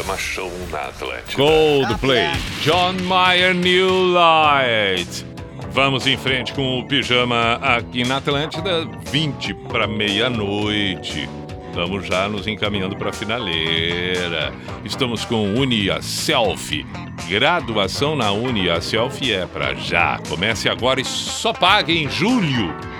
[1.35, 2.31] Coldplay,
[2.61, 5.25] John Mayer New Light.
[5.71, 11.27] Vamos em frente com o pijama aqui na Atlântida, 20 para meia-noite.
[11.69, 14.53] Estamos já nos encaminhando para a finaleira.
[14.85, 16.85] Estamos com Unia Selfie.
[17.31, 20.21] Graduação na Unia Selfie é para já.
[20.29, 22.92] Comece agora e só pague em julho.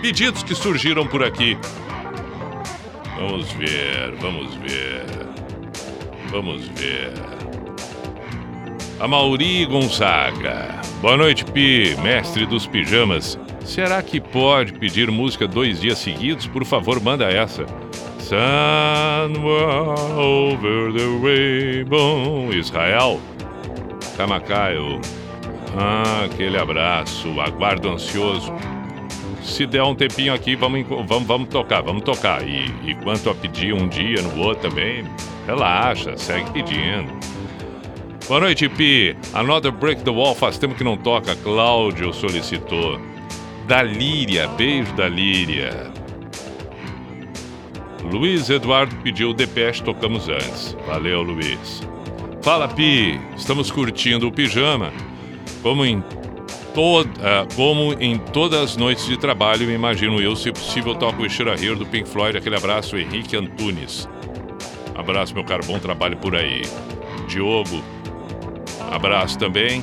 [0.00, 1.58] Pedidos que surgiram por aqui.
[3.18, 5.04] Vamos ver, vamos ver.
[6.30, 7.12] Vamos ver.
[8.98, 10.80] A Mauri Gonzaga.
[11.02, 13.38] Boa noite, Pi, mestre dos pijamas.
[13.62, 16.46] Será que pode pedir música dois dias seguidos?
[16.46, 17.66] Por favor, manda essa.
[18.18, 22.50] Somewhere over the rainbow.
[22.54, 23.20] Israel.
[24.16, 24.98] Camacaio.
[25.76, 27.38] Ah, aquele abraço.
[27.38, 28.50] Aguardo ansioso.
[29.42, 32.46] Se der um tempinho aqui, vamos, vamos, vamos tocar, vamos tocar.
[32.46, 35.04] E, e quanto a pedir um dia no outro também,
[35.46, 37.10] relaxa, segue pedindo.
[38.28, 39.16] Boa noite, Pi.
[39.34, 41.34] Another Break the Wall faz tempo que não toca.
[41.36, 43.00] Cláudio solicitou.
[43.66, 45.90] Da Líria, beijo da Líria.
[48.04, 50.76] Luiz Eduardo pediu Depeche, tocamos antes.
[50.86, 51.82] Valeu, Luiz.
[52.42, 53.20] Fala, Pi.
[53.36, 54.92] Estamos curtindo o pijama.
[55.62, 56.02] Como em,
[57.20, 61.74] ah, como em todas as noites de trabalho, imagino eu, se possível, toco o Here
[61.74, 62.36] do Pink Floyd.
[62.38, 64.08] Aquele abraço, Henrique Antunes.
[64.94, 65.64] Abraço, meu caro.
[65.66, 66.62] Bom trabalho por aí.
[67.28, 67.82] Diogo.
[68.90, 69.82] Abraço também.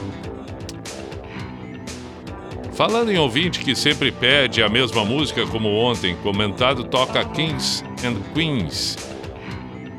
[2.73, 8.21] Falando em ouvinte que sempre pede a mesma música como ontem, comentado toca Kings and
[8.35, 8.95] Queens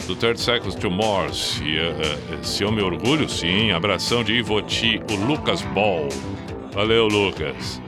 [0.06, 1.60] do Third Cycles to Mars.
[1.62, 1.94] E, eh,
[2.32, 3.72] eh, se eu me orgulho, sim.
[3.72, 6.08] Abração de Ivoti, o Lucas Ball.
[6.72, 7.80] Valeu, Lucas.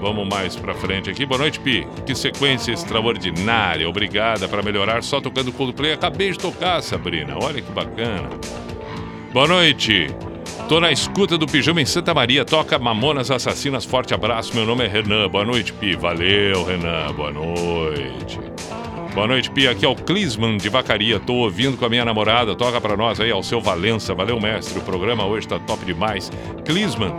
[0.00, 1.24] Vamos mais pra frente aqui.
[1.24, 1.86] Boa noite, Pi.
[2.04, 3.88] Que sequência extraordinária.
[3.88, 5.92] Obrigada para melhorar só tocando Coldplay.
[5.92, 7.36] Acabei de tocar, Sabrina.
[7.40, 8.28] Olha que bacana.
[9.32, 10.08] Boa noite.
[10.68, 12.44] Tô na escuta do Pijama em Santa Maria.
[12.44, 13.84] Toca Mamonas Assassinas.
[13.84, 14.56] Forte abraço.
[14.56, 15.28] Meu nome é Renan.
[15.28, 15.94] Boa noite, Pi.
[15.94, 17.12] Valeu, Renan.
[17.14, 18.40] Boa noite.
[19.14, 19.68] Boa noite, Pi.
[19.68, 21.20] Aqui é o Clisman de Vacaria.
[21.20, 22.54] Tô ouvindo com a minha namorada.
[22.54, 24.14] Toca pra nós aí, ao seu Valença.
[24.14, 24.78] Valeu, mestre.
[24.78, 26.32] O programa hoje tá top demais.
[26.64, 27.14] Clisman,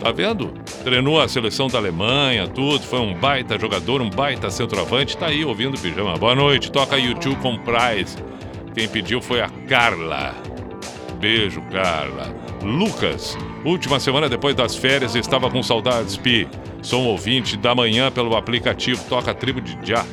[0.00, 0.52] tá vendo?
[0.84, 2.80] Treinou a seleção da Alemanha, tudo.
[2.80, 5.16] Foi um baita jogador, um baita centroavante.
[5.16, 6.18] Tá aí ouvindo pijama.
[6.18, 6.70] Boa noite.
[6.70, 8.18] Toca YouTube com Prize.
[8.74, 10.34] Quem pediu foi a Carla.
[11.18, 12.36] Beijo, Carla.
[12.62, 16.46] Lucas, última semana depois das férias, estava com saudades, Pi.
[16.82, 20.04] Sou um ouvinte da manhã pelo aplicativo Toca Tribo de Já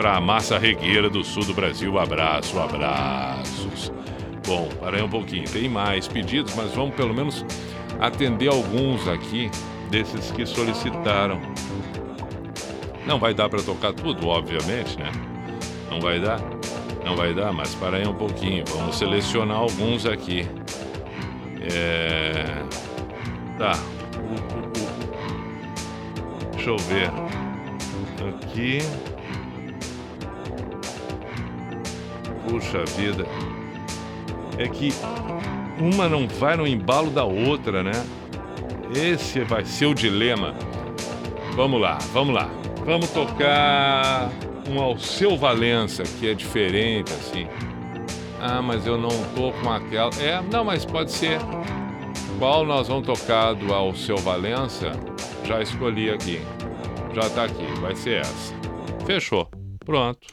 [0.00, 1.98] para a massa regueira do sul do Brasil.
[1.98, 3.92] Abraço, abraços.
[4.46, 5.44] Bom, parei um pouquinho.
[5.44, 7.44] Tem mais pedidos, mas vamos pelo menos
[8.00, 9.50] atender alguns aqui
[9.90, 11.38] desses que solicitaram.
[13.06, 15.12] Não vai dar para tocar tudo, obviamente, né?
[15.90, 16.40] Não vai dar?
[17.04, 18.64] Não vai dar, mas para aí um pouquinho.
[18.68, 20.48] Vamos selecionar alguns aqui.
[21.60, 22.62] É...
[23.58, 23.72] Tá.
[26.54, 27.10] Deixa eu ver.
[28.42, 28.78] Aqui.
[32.50, 33.24] Puxa vida.
[34.58, 34.92] É que
[35.80, 37.92] uma não vai no embalo da outra, né?
[38.94, 40.54] Esse vai ser o dilema.
[41.54, 42.50] Vamos lá, vamos lá.
[42.84, 44.30] Vamos tocar
[44.68, 47.46] um Alceu Valença, que é diferente, assim.
[48.40, 50.10] Ah, mas eu não tô com aquela.
[50.20, 51.38] É, não, mas pode ser.
[52.38, 54.92] Qual nós vamos tocar do Alceu Valença?
[55.44, 56.40] Já escolhi aqui.
[57.14, 58.54] Já tá aqui, vai ser essa.
[59.06, 59.48] Fechou.
[59.84, 60.26] Pronto.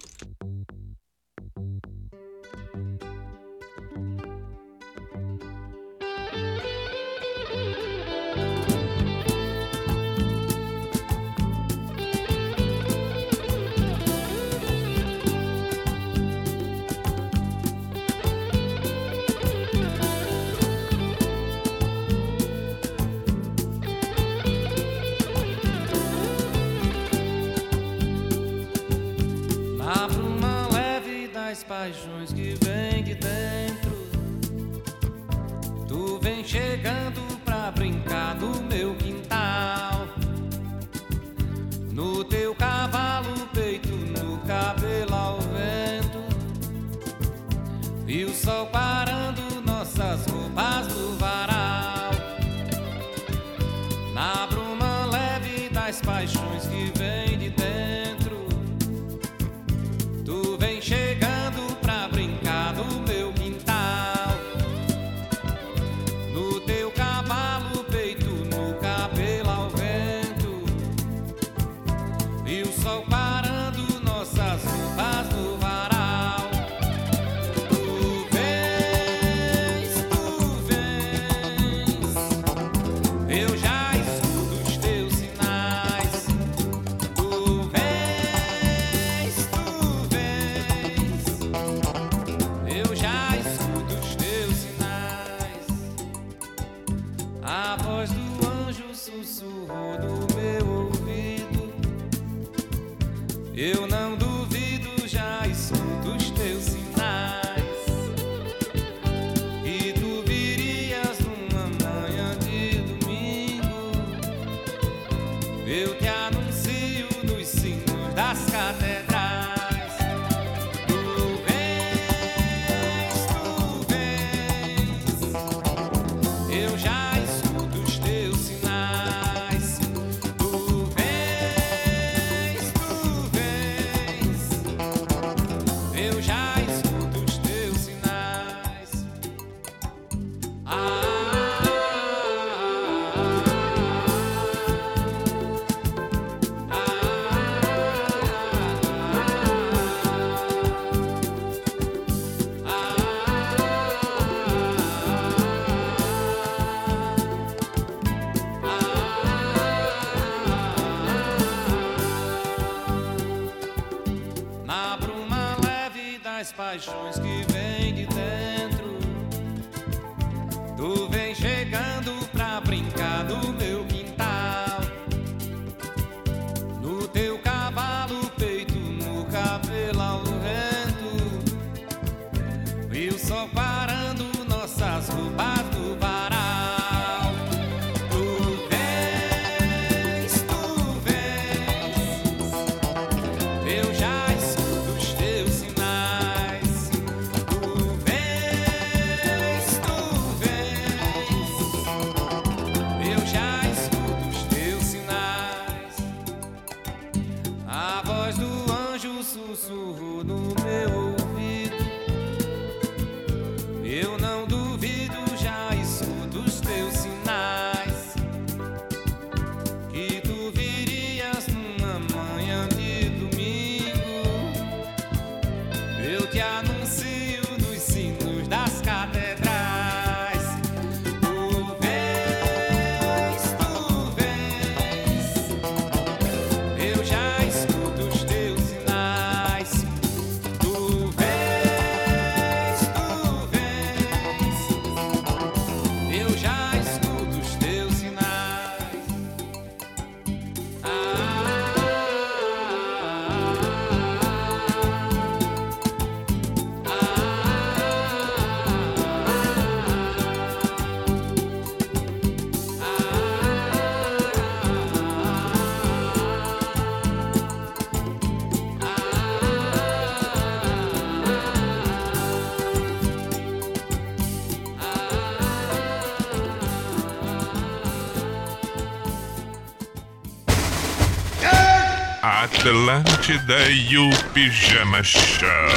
[282.57, 285.76] Atlântida e o Pijama Show.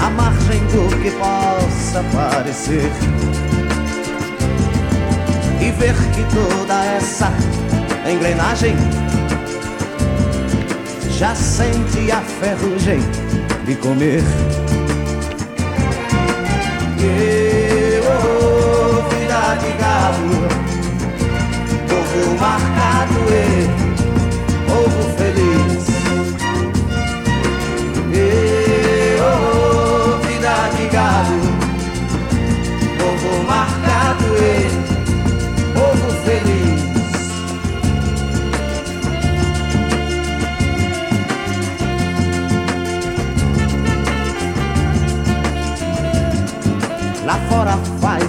[0.00, 2.90] à margem do que possa parecer.
[5.60, 7.32] E ver que toda essa
[8.08, 8.76] engrenagem
[11.10, 13.00] já sente a ferrugem
[13.66, 14.22] de comer.
[17.00, 20.37] E, oh, vida de galo,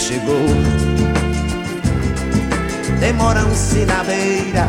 [0.00, 0.46] chegou.
[2.98, 4.66] Demoram-se na beira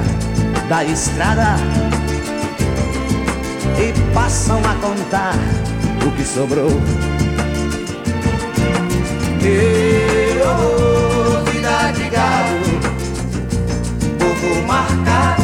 [0.68, 1.56] da estrada
[3.80, 5.36] e passam a contar
[6.06, 6.70] o que sobrou.
[9.42, 12.60] E oh, vida de gado,
[14.20, 15.44] povo marcado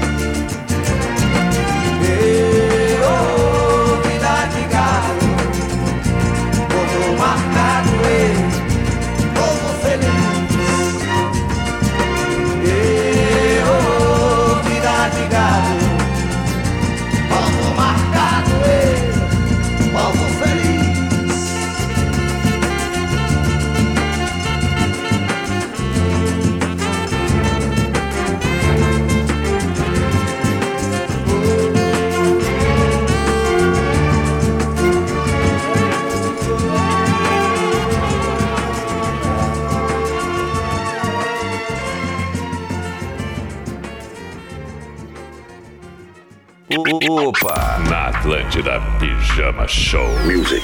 [46.89, 47.77] Opa!
[47.89, 50.07] Na Atlântida Pijama Show.
[50.25, 50.63] Music.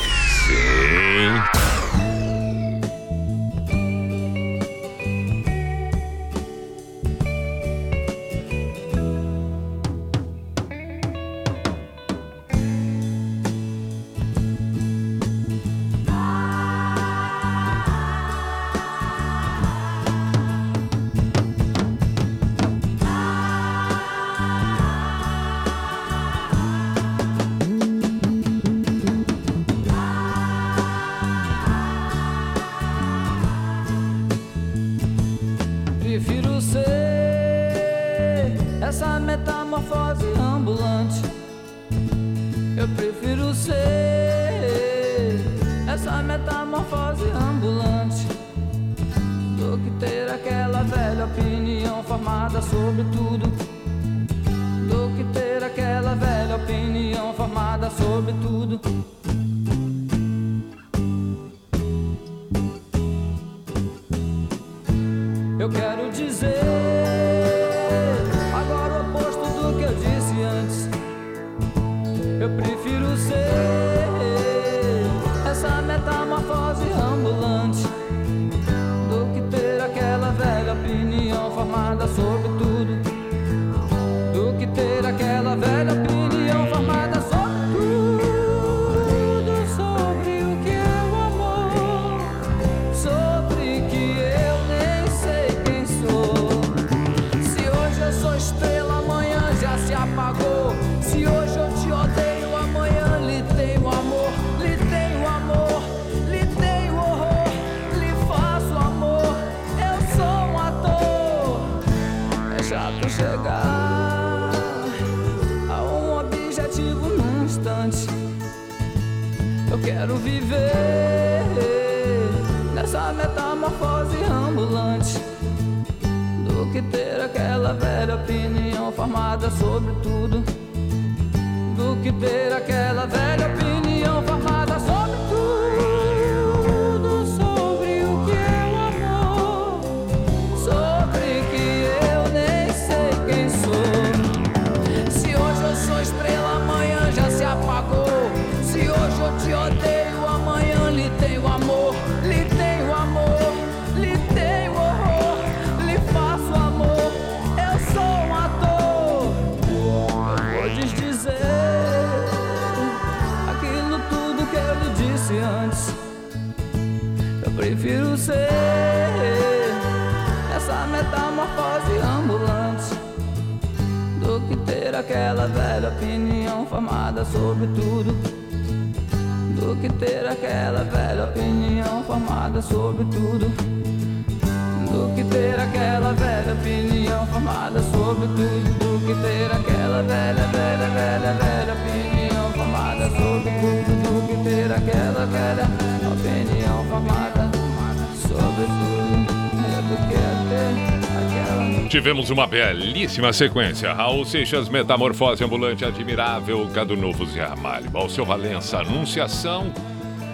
[202.08, 203.92] Tivemos uma belíssima sequência.
[203.92, 209.74] Raul Seixas, Metamorfose Ambulante Admirável, Cadu Novo Zé Ramalho, Alceu Valença, Anunciação.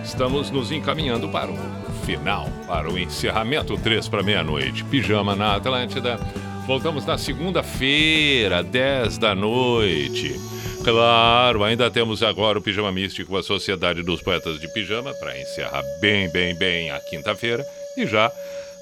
[0.04, 1.58] Estamos nos encaminhando para o
[2.06, 4.84] final, para o encerramento 3 para meia-noite.
[4.84, 6.20] Pijama na Atlântida.
[6.68, 10.40] Voltamos na segunda-feira, 10 da noite.
[10.84, 15.82] Claro, ainda temos agora o Pijama Místico, a Sociedade dos Poetas de Pijama, para encerrar
[16.00, 17.66] bem, bem, bem a quinta-feira.
[17.98, 18.32] E já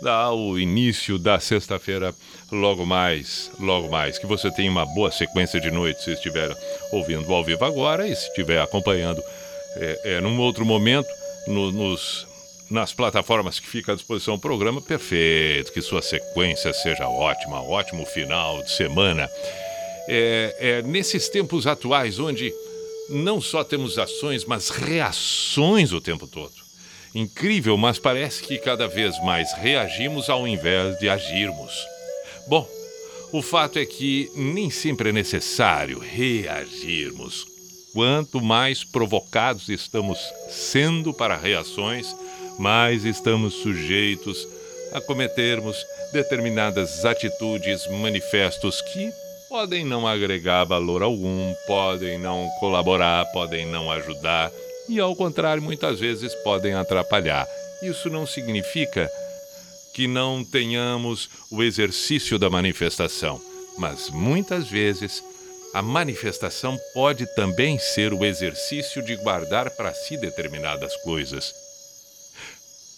[0.01, 2.13] dá o início da sexta-feira
[2.51, 4.17] logo mais, logo mais.
[4.17, 6.55] Que você tenha uma boa sequência de noite se estiver
[6.91, 9.23] ouvindo ao vivo agora e se estiver acompanhando
[9.77, 11.07] é, é, num outro momento
[11.47, 12.27] no- nos,
[12.69, 15.71] nas plataformas que fica à disposição o programa, perfeito.
[15.71, 19.29] Que sua sequência seja ótima, ótimo final de semana.
[20.07, 22.51] É, é, nesses tempos atuais, onde
[23.09, 26.53] não só temos ações, mas reações o tempo todo.
[27.13, 31.71] Incrível, mas parece que cada vez mais reagimos ao invés de agirmos.
[32.51, 32.67] Bom,
[33.31, 37.45] o fato é que nem sempre é necessário reagirmos.
[37.93, 40.19] Quanto mais provocados estamos
[40.49, 42.13] sendo para reações,
[42.59, 44.45] mais estamos sujeitos
[44.91, 45.77] a cometermos
[46.11, 49.09] determinadas atitudes, manifestos que
[49.47, 54.51] podem não agregar valor algum, podem não colaborar, podem não ajudar
[54.89, 57.47] e, ao contrário, muitas vezes podem atrapalhar.
[57.81, 59.09] Isso não significa
[59.93, 63.41] que não tenhamos o exercício da manifestação,
[63.77, 65.23] mas muitas vezes
[65.73, 71.53] a manifestação pode também ser o exercício de guardar para si determinadas coisas.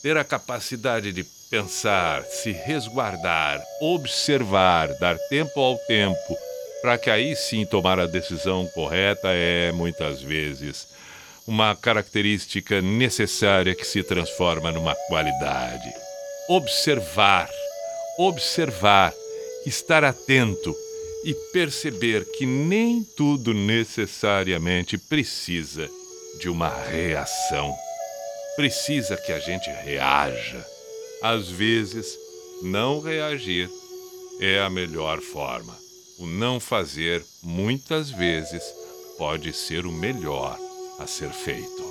[0.01, 6.37] Ter a capacidade de pensar, se resguardar, observar, dar tempo ao tempo,
[6.81, 10.87] para que aí sim tomar a decisão correta é muitas vezes
[11.45, 16.02] uma característica necessária que se transforma numa qualidade.
[16.49, 17.49] Observar,
[18.17, 19.13] observar,
[19.65, 20.75] estar atento
[21.23, 25.89] e perceber que nem tudo necessariamente precisa
[26.41, 27.73] de uma reação.
[28.57, 30.65] Precisa que a gente reaja.
[31.21, 32.17] Às vezes,
[32.61, 33.69] não reagir
[34.41, 35.77] é a melhor forma.
[36.19, 38.63] O não fazer, muitas vezes,
[39.17, 40.59] pode ser o melhor
[40.99, 41.89] a ser feito.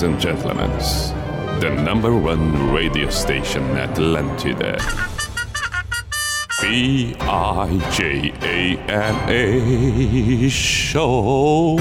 [0.00, 0.70] Ladies and gentlemen,
[1.60, 4.78] the number one radio station Atlantida.
[6.62, 11.78] B I J A N A Show.